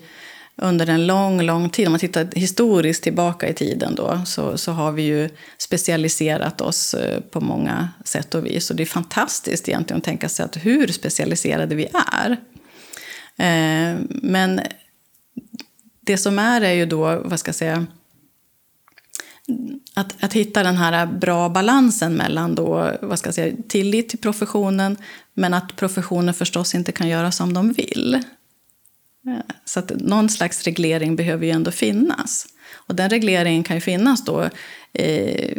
under 0.62 0.90
en 0.90 1.08
lång, 1.08 1.42
lång 1.42 1.70
tid, 1.70 1.88
om 1.88 1.92
man 1.92 2.00
tittar 2.00 2.28
historiskt 2.36 3.04
tillbaka 3.04 3.48
i 3.48 3.54
tiden 3.54 3.96
då, 3.96 4.22
så, 4.26 4.58
så 4.58 4.72
har 4.72 4.92
vi 4.92 5.02
ju 5.02 5.30
specialiserat 5.58 6.62
oss 6.62 6.94
eh, 6.94 7.20
på 7.20 7.42
många 7.42 7.90
sätt 8.06 8.36
och 8.36 8.46
vis. 8.46 8.70
Och 8.70 8.76
det 8.76 8.84
är 8.84 8.88
fantastiskt 8.88 9.70
egentligen 9.70 9.98
att 9.98 10.04
tänka 10.04 10.30
sig 10.30 10.46
att 10.46 10.58
hur 10.58 10.88
specialiserade 10.88 11.76
vi 11.76 11.88
är. 11.94 12.32
Eh, 13.38 14.00
men 14.10 14.62
det 16.02 16.18
som 16.18 16.40
är 16.40 16.62
är 16.62 16.74
ju 16.74 16.86
då, 16.86 17.22
vad 17.26 17.40
ska 17.40 17.50
jag 17.50 17.56
säga, 17.56 17.86
att, 19.94 20.24
att 20.24 20.34
hitta 20.34 20.64
den 20.64 20.78
här 20.78 21.06
bra 21.06 21.50
balansen 21.50 22.14
mellan 22.14 22.56
då, 22.56 22.92
vad 23.02 23.20
ska 23.20 23.28
jag 23.28 23.36
säga, 23.36 23.56
tillit 23.68 24.10
till 24.10 24.20
professionen 24.20 24.98
men 25.34 25.54
att 25.54 25.76
professionen 25.76 26.34
förstås 26.34 26.76
inte 26.76 26.92
kan 26.92 27.08
göra 27.08 27.32
som 27.32 27.54
de 27.54 27.74
vill. 27.74 28.24
Så 29.66 29.80
att 29.80 29.92
någon 29.96 30.30
slags 30.30 30.64
reglering 30.64 31.16
behöver 31.16 31.46
ju 31.46 31.52
ändå 31.52 31.72
finnas. 31.72 32.46
Och 32.74 32.96
den 32.96 33.10
regleringen 33.10 33.64
kan 33.64 33.78
ju 33.78 33.82
finnas 33.82 34.26
då 34.26 34.50
eh, 34.94 35.52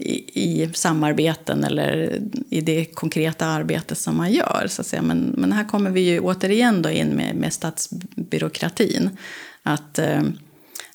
i, 0.00 0.30
i, 0.34 0.70
samarbeten 0.74 1.64
eller 1.64 2.18
i 2.50 2.60
det 2.60 2.84
konkreta 2.84 3.46
arbetet 3.46 3.98
som 3.98 4.16
man 4.16 4.32
gör. 4.32 4.66
Så 4.68 4.80
att 4.80 4.86
säga. 4.86 5.02
Men, 5.02 5.34
men 5.36 5.52
här 5.52 5.64
kommer 5.64 5.90
vi 5.90 6.00
ju 6.00 6.20
återigen 6.20 6.82
då 6.82 6.90
in 6.90 7.08
med, 7.08 7.36
med 7.36 7.52
statsbyråkratin. 7.52 9.10
Att 9.62 9.98
eh, 9.98 10.22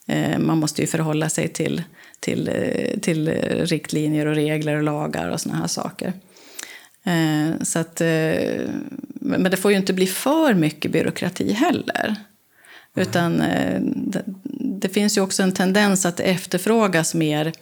eh 0.08 0.40
man 0.40 0.58
måste 0.58 0.82
ju 0.82 0.88
förhålla 0.88 1.30
sig 1.30 1.48
till 1.48 1.84
till, 2.26 2.48
eh, 2.48 3.00
till 3.00 3.30
riktlinjer 3.66 4.26
och 4.26 4.36
regler 4.36 4.76
och 4.76 4.84
lagar 4.84 5.30
och 5.30 5.42
såna 5.42 5.56
här 5.56 5.68
saker. 5.68 6.14
Eh, 7.06 7.64
så 7.64 7.80
att, 7.80 8.02
eh, 8.02 8.70
men 9.06 9.44
det 9.44 9.58
får 9.58 9.72
ju 9.72 9.78
inte 9.78 9.94
bli 9.94 10.08
för 10.08 10.54
mycket 10.54 10.92
byråkrati 10.92 11.54
heller. 11.54 12.16
Utan 12.96 13.38
det, 13.84 14.24
det 14.82 14.90
finns 14.90 15.18
ju 15.18 15.22
också 15.22 15.44
en 15.44 15.52
tendens 15.52 16.06
att 16.06 16.18
det 16.18 16.24
efterfrågas 16.24 17.14
mer 17.14 17.54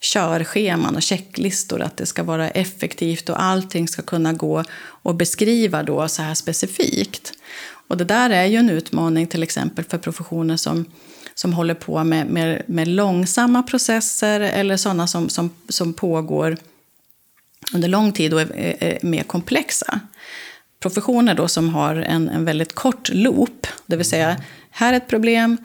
körscheman 0.00 0.96
och 0.96 1.02
checklistor. 1.02 1.80
Att 1.80 1.96
det 1.96 2.06
ska 2.06 2.22
vara 2.22 2.50
effektivt 2.50 3.28
och 3.28 3.42
allting 3.42 3.88
ska 3.88 4.02
kunna 4.02 4.32
gå 4.32 4.64
och 4.80 5.14
beskriva 5.14 5.82
då 5.82 6.08
så 6.08 6.22
här 6.22 6.34
specifikt. 6.34 7.32
Och 7.88 7.96
det 7.96 8.04
där 8.04 8.30
är 8.30 8.44
ju 8.44 8.56
en 8.56 8.70
utmaning 8.70 9.26
till 9.26 9.42
exempel 9.42 9.84
för 9.84 9.98
professioner 9.98 10.56
som 10.56 10.84
som 11.34 11.52
håller 11.52 11.74
på 11.74 12.04
med, 12.04 12.26
med, 12.26 12.62
med 12.66 12.88
långsamma 12.88 13.62
processer 13.62 14.40
eller 14.40 14.76
sådana 14.76 15.06
som, 15.06 15.28
som, 15.28 15.50
som 15.68 15.92
pågår 15.92 16.56
under 17.74 17.88
lång 17.88 18.12
tid 18.12 18.34
och 18.34 18.40
är, 18.40 18.84
är 18.84 18.98
mer 19.02 19.22
komplexa. 19.22 20.00
Professioner 20.80 21.34
då 21.34 21.48
som 21.48 21.68
har 21.68 21.94
en, 21.94 22.28
en 22.28 22.44
väldigt 22.44 22.74
kort 22.74 23.08
loop, 23.12 23.66
det 23.86 23.96
vill 23.96 24.06
säga 24.06 24.36
här 24.70 24.92
är 24.92 24.96
ett 24.96 25.08
problem, 25.08 25.56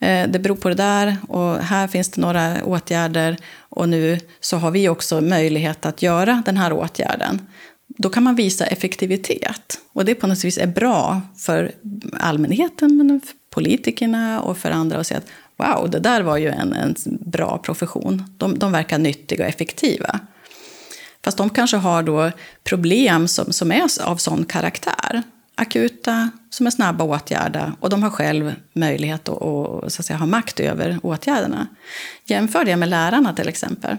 eh, 0.00 0.28
det 0.28 0.38
beror 0.38 0.56
på 0.56 0.68
det 0.68 0.74
där 0.74 1.16
och 1.28 1.56
här 1.56 1.88
finns 1.88 2.10
det 2.10 2.20
några 2.20 2.64
åtgärder 2.64 3.36
och 3.58 3.88
nu 3.88 4.20
så 4.40 4.56
har 4.56 4.70
vi 4.70 4.88
också 4.88 5.20
möjlighet 5.20 5.86
att 5.86 6.02
göra 6.02 6.42
den 6.46 6.56
här 6.56 6.72
åtgärden. 6.72 7.40
Då 7.86 8.08
kan 8.08 8.22
man 8.22 8.34
visa 8.34 8.66
effektivitet 8.66 9.78
och 9.92 10.04
det 10.04 10.14
på 10.14 10.26
något 10.26 10.44
vis 10.44 10.58
är 10.58 10.66
bra 10.66 11.20
för 11.36 11.72
allmänheten 12.12 12.96
men 12.96 13.20
politikerna 13.50 14.40
och 14.40 14.58
för 14.58 14.70
andra 14.70 14.98
att 14.98 15.06
säga 15.06 15.18
att 15.18 15.30
wow, 15.56 15.90
det 15.90 15.98
där 15.98 16.22
var 16.22 16.36
ju 16.36 16.48
en, 16.48 16.72
en 16.72 16.94
bra 17.06 17.58
profession. 17.58 18.24
De, 18.36 18.58
de 18.58 18.72
verkar 18.72 18.98
nyttiga 18.98 19.44
och 19.44 19.48
effektiva. 19.48 20.20
Fast 21.26 21.38
de 21.38 21.50
kanske 21.50 21.76
har 21.76 22.02
då 22.02 22.30
problem 22.64 23.28
som, 23.28 23.52
som 23.52 23.72
är 23.72 24.02
av 24.02 24.16
sån 24.16 24.44
karaktär. 24.44 25.22
Akuta, 25.54 26.30
som 26.50 26.66
är 26.66 26.70
snabba 26.70 27.04
att 27.04 27.22
åtgärda 27.22 27.72
och 27.80 27.90
de 27.90 28.02
har 28.02 28.10
själv 28.10 28.54
möjlighet 28.72 29.28
att, 29.28 29.38
och, 29.38 29.92
så 29.92 30.02
att 30.02 30.06
säga, 30.06 30.16
ha 30.16 30.26
makt 30.26 30.60
över 30.60 30.98
åtgärderna. 31.02 31.66
Jämför 32.24 32.64
det 32.64 32.76
med 32.76 32.88
lärarna 32.88 33.32
till 33.32 33.48
exempel 33.48 33.96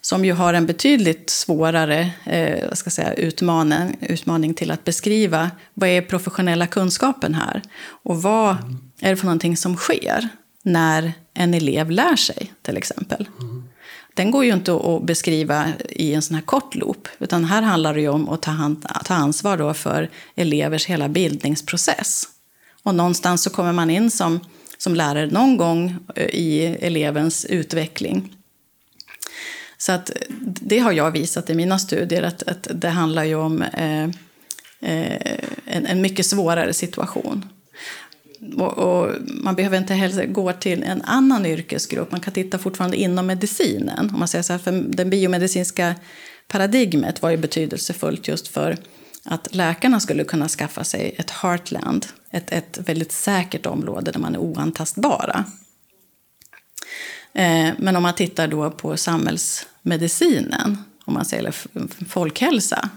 som 0.00 0.24
ju 0.24 0.32
har 0.32 0.54
en 0.54 0.66
betydligt 0.66 1.30
svårare 1.30 2.10
eh, 2.24 2.72
ska 2.72 2.90
säga, 2.90 3.14
utmaning, 3.14 3.96
utmaning 4.00 4.54
till 4.54 4.70
att 4.70 4.84
beskriva 4.84 5.50
vad 5.74 5.88
är 5.88 6.02
professionella 6.02 6.66
kunskapen 6.66 7.34
här 7.34 7.62
och 8.02 8.22
vad 8.22 8.50
mm. 8.50 8.78
är 9.00 9.10
det 9.10 9.16
för 9.16 9.26
någonting 9.26 9.56
som 9.56 9.76
sker 9.76 10.28
när 10.62 11.12
en 11.34 11.54
elev 11.54 11.90
lär 11.90 12.16
sig 12.16 12.52
till 12.62 12.76
exempel. 12.76 13.28
Mm. 13.40 13.59
Den 14.20 14.30
går 14.30 14.44
ju 14.44 14.52
inte 14.52 14.74
att 14.74 15.02
beskriva 15.02 15.72
i 15.88 16.14
en 16.14 16.22
sån 16.22 16.34
här 16.34 16.42
kort 16.42 16.74
loop, 16.74 17.08
utan 17.18 17.44
här 17.44 17.62
handlar 17.62 17.94
det 17.94 18.00
ju 18.00 18.08
om 18.08 18.28
att 18.28 18.42
ta, 18.42 18.50
hand, 18.50 18.86
ta 19.04 19.14
ansvar 19.14 19.56
då 19.56 19.74
för 19.74 20.10
elevers 20.34 20.86
hela 20.86 21.08
bildningsprocess. 21.08 22.28
Och 22.82 22.94
någonstans 22.94 23.42
så 23.42 23.50
kommer 23.50 23.72
man 23.72 23.90
in 23.90 24.10
som, 24.10 24.40
som 24.78 24.94
lärare 24.94 25.26
någon 25.26 25.56
gång 25.56 25.96
eh, 26.14 26.24
i 26.24 26.64
elevens 26.80 27.44
utveckling 27.44 28.36
så 29.78 29.92
att 29.92 30.10
det 30.40 30.78
har 30.78 30.92
jag 30.92 31.10
visat 31.10 31.50
i 31.50 31.54
mina 31.54 31.78
studier 31.78 32.22
att, 32.22 32.42
att 32.42 32.68
det 32.70 32.88
handlar 32.88 33.24
ju 33.24 33.34
om 33.34 33.62
eh, 33.62 34.04
eh, 34.80 35.38
en, 35.66 35.86
en, 35.86 36.00
mycket 36.00 36.26
svårare 36.26 36.72
situation. 36.72 37.48
Och, 38.56 38.78
och, 38.78 39.14
man 39.26 39.54
behöver 39.54 39.78
inte 39.78 39.94
heller 39.94 40.26
gå 40.26 40.52
till 40.52 40.82
en 40.82 41.02
annan 41.02 41.46
yrkesgrupp. 41.46 42.10
Man 42.10 42.20
kan 42.20 42.32
titta 42.32 42.58
fortfarande 42.58 42.96
inom 42.96 43.26
medicinen. 43.26 44.10
Om 44.10 44.18
man 44.18 44.28
säger 44.28 44.42
så 44.42 44.52
här, 44.52 44.60
för 44.60 44.72
den 44.72 45.10
biomedicinska 45.10 45.94
paradigmet 46.48 47.22
var 47.22 47.30
ju 47.30 47.36
betydelsefullt 47.36 48.28
just 48.28 48.48
för 48.48 48.76
att 49.24 49.54
läkarna 49.54 50.00
skulle 50.00 50.24
kunna 50.24 50.48
skaffa 50.48 50.84
sig 50.84 51.14
ett 51.18 51.30
heartland, 51.30 52.06
ett, 52.30 52.52
ett 52.52 52.78
väldigt 52.86 53.12
säkert 53.12 53.66
område 53.66 54.10
där 54.10 54.20
man 54.20 54.34
är 54.34 54.38
oantastbara. 54.38 55.44
Eh, 57.32 57.70
men 57.78 57.96
om 57.96 58.02
man 58.02 58.14
tittar 58.14 58.48
då 58.48 58.70
på 58.70 58.96
samhällsmedicinen, 58.96 60.78
om 61.04 61.14
man 61.14 61.24
säger 61.24 61.54
folkhälsa, 62.08 62.88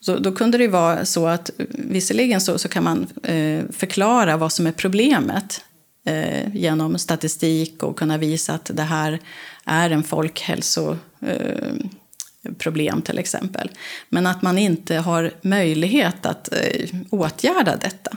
så 0.00 0.18
då 0.18 0.32
kunde 0.32 0.58
det 0.58 0.68
vara 0.68 1.04
så 1.04 1.26
att 1.26 1.50
visserligen 1.68 2.40
så, 2.40 2.58
så 2.58 2.68
kan 2.68 2.84
man 2.84 3.06
eh, 3.22 3.64
förklara 3.70 4.36
vad 4.36 4.52
som 4.52 4.66
är 4.66 4.72
problemet 4.72 5.64
eh, 6.06 6.56
genom 6.56 6.98
statistik 6.98 7.82
och 7.82 7.98
kunna 7.98 8.18
visa 8.18 8.54
att 8.54 8.70
det 8.74 8.82
här 8.82 9.18
är 9.64 9.90
en 9.90 10.02
folkhälsoproblem 10.02 12.98
eh, 12.98 13.04
till 13.04 13.18
exempel. 13.18 13.70
Men 14.08 14.26
att 14.26 14.42
man 14.42 14.58
inte 14.58 14.96
har 14.96 15.32
möjlighet 15.42 16.26
att 16.26 16.52
eh, 16.52 16.86
åtgärda 17.10 17.76
detta. 17.76 18.16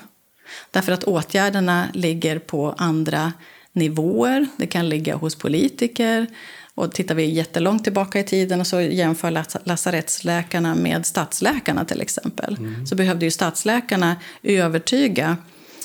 Därför 0.72 0.91
att 0.91 1.04
åtgärderna 1.04 1.88
ligger 1.93 2.39
på 2.39 2.76
andra 2.78 3.34
nivåer. 3.74 4.48
Det 4.58 4.67
kan 4.67 4.89
ligga 4.89 5.15
hos 5.15 5.36
politiker. 5.36 6.28
Och 6.76 6.92
tittar 6.92 7.16
vi 7.16 7.26
jättelångt 7.26 7.84
tillbaka 7.84 8.20
i 8.20 8.24
tiden 8.24 8.60
och 8.60 8.68
så 8.68 8.82
jämför 8.82 9.32
lasarettsläkarna 9.68 10.76
med 10.76 11.06
stadsläkarna 11.06 11.86
till 11.86 12.02
exempel. 12.02 12.58
Mm. 12.60 12.86
Så 12.86 12.96
behövde 12.96 13.26
ju 13.26 13.32
stadsläkarna 13.32 14.16
övertyga 14.44 15.38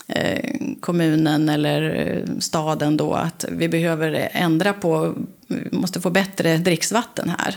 eh, 0.09 0.51
kommunen 0.81 1.49
eller 1.49 2.07
eh, 2.07 2.39
staden 2.41 2.97
då 2.97 3.15
att 3.15 3.45
vi 3.51 3.69
behöver 3.69 4.29
ändra 4.33 4.73
på, 4.73 5.15
vi 5.47 5.79
måste 5.79 6.01
få 6.01 6.11
bättre 6.11 6.57
dricksvatten 6.57 7.33
här. 7.39 7.57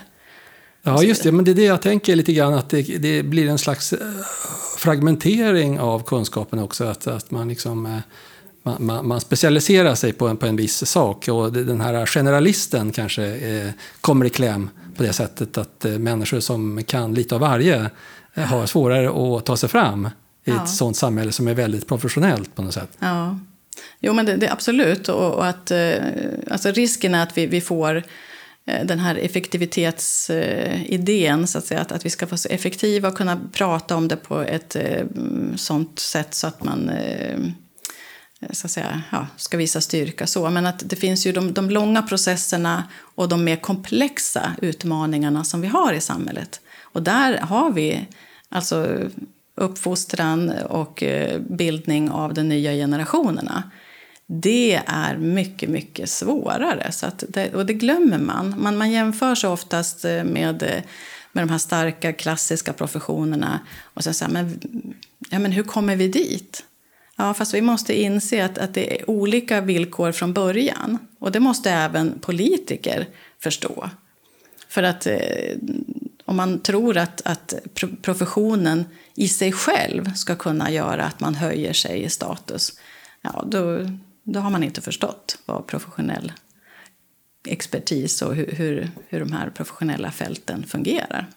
Ja, 0.84 1.04
just 1.04 1.24
det. 1.24 1.32
Men 1.32 1.46
det 1.46 1.52
är 1.52 1.56
det 1.56 1.64
jag 1.64 1.82
tänker 1.82 2.16
lite 2.16 2.34
grann, 2.34 2.54
att 2.54 2.70
det, 2.70 2.82
det 2.82 3.24
blir 3.24 3.50
en 3.50 3.58
slags 3.58 3.94
eh, 3.94 4.00
fragmentering 4.78 5.80
av 5.80 6.04
kunskapen 6.04 6.60
också. 6.60 6.84
Att, 6.84 7.08
att 7.08 7.32
man 7.32 7.48
liksom 7.48 8.02
man, 8.64 8.86
man, 8.86 9.08
man, 9.08 9.22
specialiserar 9.22 9.96
sig 9.96 10.14
på 10.14 10.28
en, 10.28 10.38
på 10.38 10.46
en 10.46 10.56
viss 10.56 10.86
sak 10.86 11.28
och 11.28 11.54
den 11.54 11.82
här 11.82 12.06
generalisten 12.06 12.92
kanske 12.92 13.26
eh, 13.26 13.70
kommer 14.02 14.26
i 14.26 14.30
kläm 14.30 14.70
på 14.96 15.04
det 15.04 15.14
sättet 15.14 15.58
att 15.58 15.86
eh, 15.86 15.92
människor 15.92 16.40
som 16.40 16.84
kan 16.84 17.14
lite 17.14 17.36
av 17.36 17.42
varje 17.42 17.90
eh, 18.34 18.44
har 18.44 18.66
svårare 18.66 19.38
att 19.38 19.46
ta 19.46 19.58
sig 19.58 19.70
fram 19.70 20.06
i 20.06 20.10
ja. 20.52 20.64
ett 20.64 20.70
sånt 20.70 20.98
samhälle 20.98 21.32
som 21.32 21.48
är 21.48 21.54
väldigt 21.54 21.88
professionellt 21.88 22.56
på 22.56 22.62
något 22.62 22.74
sätt. 22.74 22.98
Ja, 23.00 23.40
jo 24.00 24.14
men 24.14 24.26
det, 24.26 24.36
det 24.36 24.52
absolut. 24.52 25.10
Och, 25.10 25.34
och, 25.34 25.48
att, 25.48 25.72
eh, 25.72 25.94
alltså 26.52 26.72
risken 26.72 27.16
är 27.16 27.24
att 27.24 27.38
vi, 27.38 27.46
vi 27.46 27.62
får 27.62 28.04
eh, 28.66 28.86
den 28.86 29.00
här 29.00 29.16
effektivitetsidén, 29.16 31.48
så 31.48 31.58
att, 31.58 31.66
säga, 31.66 31.80
att, 31.80 31.92
att 31.92 32.06
vi 32.06 32.10
ska 32.10 32.26
vara 32.26 32.38
så 32.38 32.50
effektiva 32.50 33.08
och 33.08 33.18
kunna 33.18 33.40
prata 33.52 33.96
om 33.96 34.08
det 34.08 34.16
på 34.16 34.42
ett 34.42 34.76
eh, 34.76 35.06
sånt 35.56 36.00
sätt 36.00 36.34
så 36.34 36.48
att 36.48 36.64
man 36.64 36.92
Eh, 38.42 38.52
så 38.52 38.68
att 38.68 38.72
säga, 38.72 39.02
ja, 39.12 39.28
ska 39.38 39.58
visa 39.58 39.82
styrka. 39.82 40.28
Så. 40.28 40.50
Men 40.50 40.66
att 40.66 40.90
det 40.90 40.96
finns 40.96 41.26
ju 41.26 41.32
de, 41.32 41.54
de 41.54 41.70
långa 41.70 42.02
processerna 42.02 42.84
och 43.16 43.30
de 43.30 43.44
mer 43.44 43.56
komplexa 43.56 44.56
utmaningarna 44.62 45.44
som 45.44 45.62
vi 45.62 45.68
har 45.68 45.94
i 45.94 46.02
samhället. 46.02 46.62
Och 46.82 47.04
där 47.04 47.38
har 47.38 47.72
vi 47.72 48.08
alltså 48.50 48.98
uppfostran 49.56 50.50
och 50.50 51.04
eh, 51.04 51.40
bildning 51.40 52.12
av 52.12 52.34
de 52.34 52.44
nya 52.44 52.72
generationerna. 52.72 53.64
Det 54.26 54.82
är 54.86 55.18
mycket, 55.18 55.70
mycket 55.70 56.10
svårare. 56.10 56.92
Så 56.92 57.06
att 57.06 57.24
det, 57.30 57.54
och 57.56 57.66
det 57.66 57.74
glömmer 57.74 58.18
man. 58.18 58.56
man. 58.58 58.78
Man 58.78 58.92
jämför 58.92 59.36
sig 59.36 59.50
oftast 59.50 60.06
eh, 60.06 60.24
med, 60.24 60.84
med 61.32 61.44
de 61.44 61.50
här 61.50 61.58
starka 61.58 62.14
klassiska 62.14 62.74
professionerna. 62.74 63.60
Och 63.94 64.04
sen 64.04 64.14
säger 64.14 64.32
men, 64.32 64.60
ja, 65.30 65.40
men 65.40 65.52
hur 65.52 65.64
kommer 65.64 65.96
vi 65.96 66.08
dit? 66.08 66.64
Ja, 67.22 67.34
fast 67.34 67.54
vi 67.54 67.62
måste 67.62 68.02
inse 68.02 68.46
att, 68.46 68.58
att 68.58 68.74
det 68.74 69.00
är 69.00 69.10
olika 69.10 69.62
villkor 69.62 70.12
från 70.12 70.34
början. 70.34 70.98
Och 71.20 71.32
det 71.32 71.40
måste 71.40 71.72
även 71.72 72.20
politiker 72.20 73.08
förstå. 73.40 73.90
För 74.68 74.84
att 74.84 75.08
eh, 75.08 75.56
om 76.26 76.36
man 76.36 76.60
tror 76.60 76.98
att, 76.98 77.22
att 77.26 77.54
professionen 78.02 78.86
i 79.16 79.28
sig 79.28 79.52
själv 79.52 80.14
ska 80.14 80.36
kunna 80.36 80.72
göra 80.72 81.04
att 81.04 81.20
man 81.20 81.36
höjer 81.36 81.74
sig 81.74 82.04
i 82.04 82.10
status, 82.10 82.80
ja, 83.22 83.44
då, 83.48 83.90
då 84.24 84.40
har 84.40 84.50
man 84.50 84.64
inte 84.64 84.82
förstått 84.82 85.38
vad 85.46 85.68
professionell 85.68 86.32
expertis 87.48 88.22
och 88.22 88.36
hur, 88.36 88.52
hur, 88.52 88.92
hur 89.08 89.20
de 89.20 89.32
här 89.32 89.50
professionella 89.50 90.12
fälten 90.12 90.64
fungerar. 90.64 91.28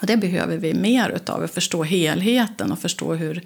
Och 0.00 0.06
det 0.06 0.16
behöver 0.16 0.56
vi 0.56 0.74
mer 0.74 1.10
utav, 1.10 1.42
att 1.42 1.54
förstå 1.54 1.82
helheten 1.82 2.72
och 2.72 2.78
förstå 2.78 3.14
hur, 3.14 3.44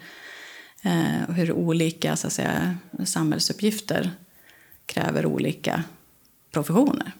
eh, 0.82 1.34
hur 1.34 1.52
olika 1.52 2.16
så 2.16 2.26
att 2.26 2.32
säga, 2.32 2.76
samhällsuppgifter 3.04 4.10
kräver 4.86 5.26
olika 5.26 5.82
professioner. 6.52 7.12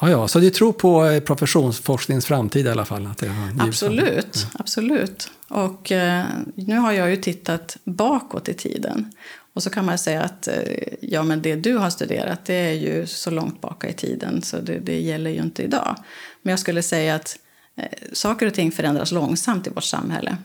Ja, 0.00 0.10
ja, 0.10 0.28
så 0.28 0.38
du 0.38 0.50
tror 0.50 0.72
på 0.72 1.04
eh, 1.04 1.20
professionsforskningens 1.20 2.26
framtid 2.26 2.66
i 2.66 2.68
alla 2.68 2.84
fall? 2.84 3.06
Att 3.06 3.18
det 3.18 3.30
absolut, 3.58 4.46
ja. 4.52 4.58
absolut. 4.58 5.30
Och 5.48 5.92
eh, 5.92 6.24
nu 6.54 6.76
har 6.76 6.92
jag 6.92 7.10
ju 7.10 7.16
tittat 7.16 7.76
bakåt 7.84 8.48
i 8.48 8.54
tiden. 8.54 9.12
Och 9.52 9.62
så 9.62 9.70
kan 9.70 9.84
man 9.84 9.98
säga 9.98 10.22
att 10.22 10.48
eh, 10.48 10.54
ja, 11.00 11.22
men 11.22 11.42
det 11.42 11.56
du 11.56 11.76
har 11.76 11.90
studerat 11.90 12.44
det 12.44 12.54
är 12.54 12.72
ju 12.72 13.06
så 13.06 13.30
långt 13.30 13.60
baka 13.60 13.88
i 13.88 13.92
tiden 13.92 14.42
så 14.42 14.56
det, 14.56 14.78
det 14.78 15.00
gäller 15.00 15.30
ju 15.30 15.42
inte 15.42 15.62
idag. 15.62 15.96
Men 16.42 16.50
jag 16.50 16.58
skulle 16.58 16.82
säga 16.82 17.14
att 17.14 17.38
eh, 17.76 17.84
saker 18.12 18.46
och 18.46 18.54
ting 18.54 18.72
förändras 18.72 19.12
långsamt 19.12 19.66
i 19.66 19.70
vårt 19.70 19.84
samhälle. 19.84 20.36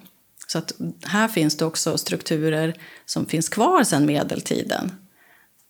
Så 0.53 0.59
att 0.59 0.73
här 1.03 1.27
finns 1.27 1.57
det 1.57 1.65
också 1.65 1.97
strukturer 1.97 2.77
som 3.05 3.25
finns 3.25 3.49
kvar 3.49 3.83
sedan 3.83 4.05
medeltiden. 4.05 4.91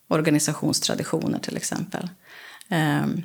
Organisationstraditioner 0.08 1.39
till 1.39 1.58
exempel. 1.58 2.10
Ehm, 2.69 3.22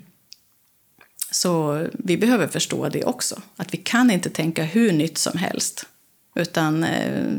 så 1.31 1.87
vi 1.92 2.16
behöver 2.16 2.47
förstå 2.47 2.88
det 2.88 3.05
också. 3.05 3.42
Att 3.57 3.75
vi 3.75 3.79
kan 3.79 4.11
inte 4.11 4.31
tänka 4.31 4.64
hur 4.64 4.92
nytt 4.92 5.18
som 5.18 5.38
helst. 5.38 5.87
Utan 6.35 6.85
eh, 6.85 7.33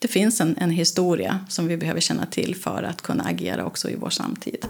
det 0.00 0.08
finns 0.08 0.40
en, 0.40 0.56
en 0.58 0.70
historia 0.70 1.40
som 1.48 1.68
vi 1.68 1.76
behöver 1.76 2.00
känna 2.00 2.26
till 2.26 2.56
för 2.56 2.82
att 2.82 3.02
kunna 3.02 3.24
agera 3.24 3.64
också 3.64 3.90
i 3.90 3.96
vår 3.96 4.10
samtid. 4.10 4.66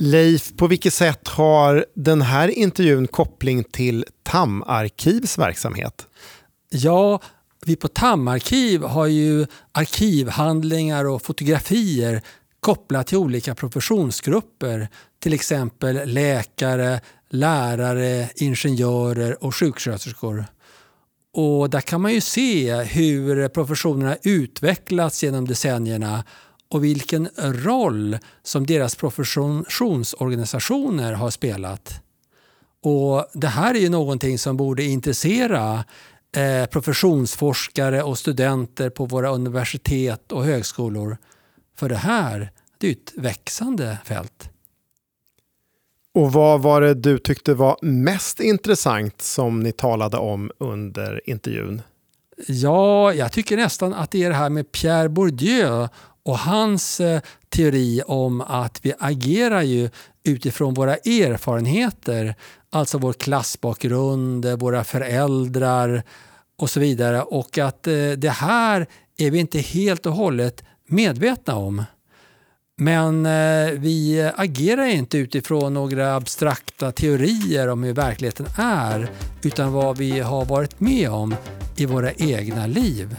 Leif, 0.00 0.56
på 0.56 0.66
vilket 0.66 0.94
sätt 0.94 1.28
har 1.28 1.86
den 1.94 2.22
här 2.22 2.48
intervjun 2.48 3.06
koppling 3.06 3.64
till 3.64 4.04
TAM-arkivs 4.22 5.38
verksamhet? 5.38 6.06
Ja, 6.70 7.20
vi 7.66 7.76
på 7.76 7.88
TAM-arkiv 7.88 8.82
har 8.82 9.06
ju 9.06 9.46
arkivhandlingar 9.72 11.04
och 11.04 11.22
fotografier 11.22 12.22
kopplat 12.60 13.06
till 13.06 13.18
olika 13.18 13.54
professionsgrupper, 13.54 14.88
till 15.22 15.32
exempel 15.32 16.00
läkare, 16.04 17.00
lärare, 17.30 18.28
ingenjörer 18.34 19.44
och 19.44 19.54
sjuksköterskor. 19.54 20.44
Och 21.34 21.70
där 21.70 21.80
kan 21.80 22.00
man 22.00 22.12
ju 22.12 22.20
se 22.20 22.74
hur 22.74 23.48
professionerna 23.48 24.16
utvecklats 24.22 25.22
genom 25.22 25.48
decennierna 25.48 26.24
och 26.70 26.84
vilken 26.84 27.28
roll 27.36 28.18
som 28.42 28.66
deras 28.66 28.94
professionsorganisationer 28.94 31.12
har 31.12 31.30
spelat. 31.30 32.00
Och 32.82 33.26
Det 33.32 33.46
här 33.46 33.74
är 33.74 33.78
ju 33.78 33.88
någonting 33.88 34.38
som 34.38 34.56
borde 34.56 34.84
intressera 34.84 35.84
eh, 36.36 36.66
professionsforskare 36.66 38.02
och 38.02 38.18
studenter 38.18 38.90
på 38.90 39.06
våra 39.06 39.30
universitet 39.30 40.32
och 40.32 40.44
högskolor. 40.44 41.16
För 41.76 41.88
det 41.88 41.96
här 41.96 42.50
det 42.78 42.86
är 42.86 42.92
ett 42.92 43.12
växande 43.16 43.98
fält. 44.04 44.50
Och 46.14 46.32
vad 46.32 46.62
var 46.62 46.80
det 46.80 46.94
du 46.94 47.18
tyckte 47.18 47.54
var 47.54 47.76
mest 47.82 48.40
intressant 48.40 49.22
som 49.22 49.60
ni 49.60 49.72
talade 49.72 50.16
om 50.16 50.50
under 50.58 51.30
intervjun? 51.30 51.82
Ja, 52.46 53.12
jag 53.12 53.32
tycker 53.32 53.56
nästan 53.56 53.94
att 53.94 54.10
det 54.10 54.24
är 54.24 54.28
det 54.28 54.36
här 54.36 54.50
med 54.50 54.72
Pierre 54.72 55.08
Bourdieu 55.08 55.88
och 56.22 56.38
hans 56.38 57.00
eh, 57.00 57.20
teori 57.48 58.02
om 58.06 58.40
att 58.40 58.80
vi 58.82 58.92
agerar 58.98 59.62
ju 59.62 59.90
utifrån 60.24 60.74
våra 60.74 60.96
erfarenheter, 60.96 62.34
alltså 62.70 62.98
vår 62.98 63.12
klassbakgrund, 63.12 64.46
våra 64.46 64.84
föräldrar 64.84 66.02
och 66.58 66.70
så 66.70 66.80
vidare. 66.80 67.22
Och 67.22 67.58
att 67.58 67.86
eh, 67.86 68.10
det 68.16 68.30
här 68.30 68.86
är 69.16 69.30
vi 69.30 69.38
inte 69.38 69.58
helt 69.58 70.06
och 70.06 70.12
hållet 70.12 70.64
medvetna 70.86 71.56
om. 71.56 71.84
Men 72.76 73.26
eh, 73.26 73.70
vi 73.70 74.30
agerar 74.36 74.84
inte 74.84 75.18
utifrån 75.18 75.74
några 75.74 76.14
abstrakta 76.14 76.92
teorier 76.92 77.68
om 77.68 77.82
hur 77.82 77.92
verkligheten 77.92 78.46
är 78.56 79.10
utan 79.42 79.72
vad 79.72 79.98
vi 79.98 80.20
har 80.20 80.44
varit 80.44 80.80
med 80.80 81.10
om 81.10 81.34
i 81.76 81.86
våra 81.86 82.12
egna 82.12 82.66
liv. 82.66 83.16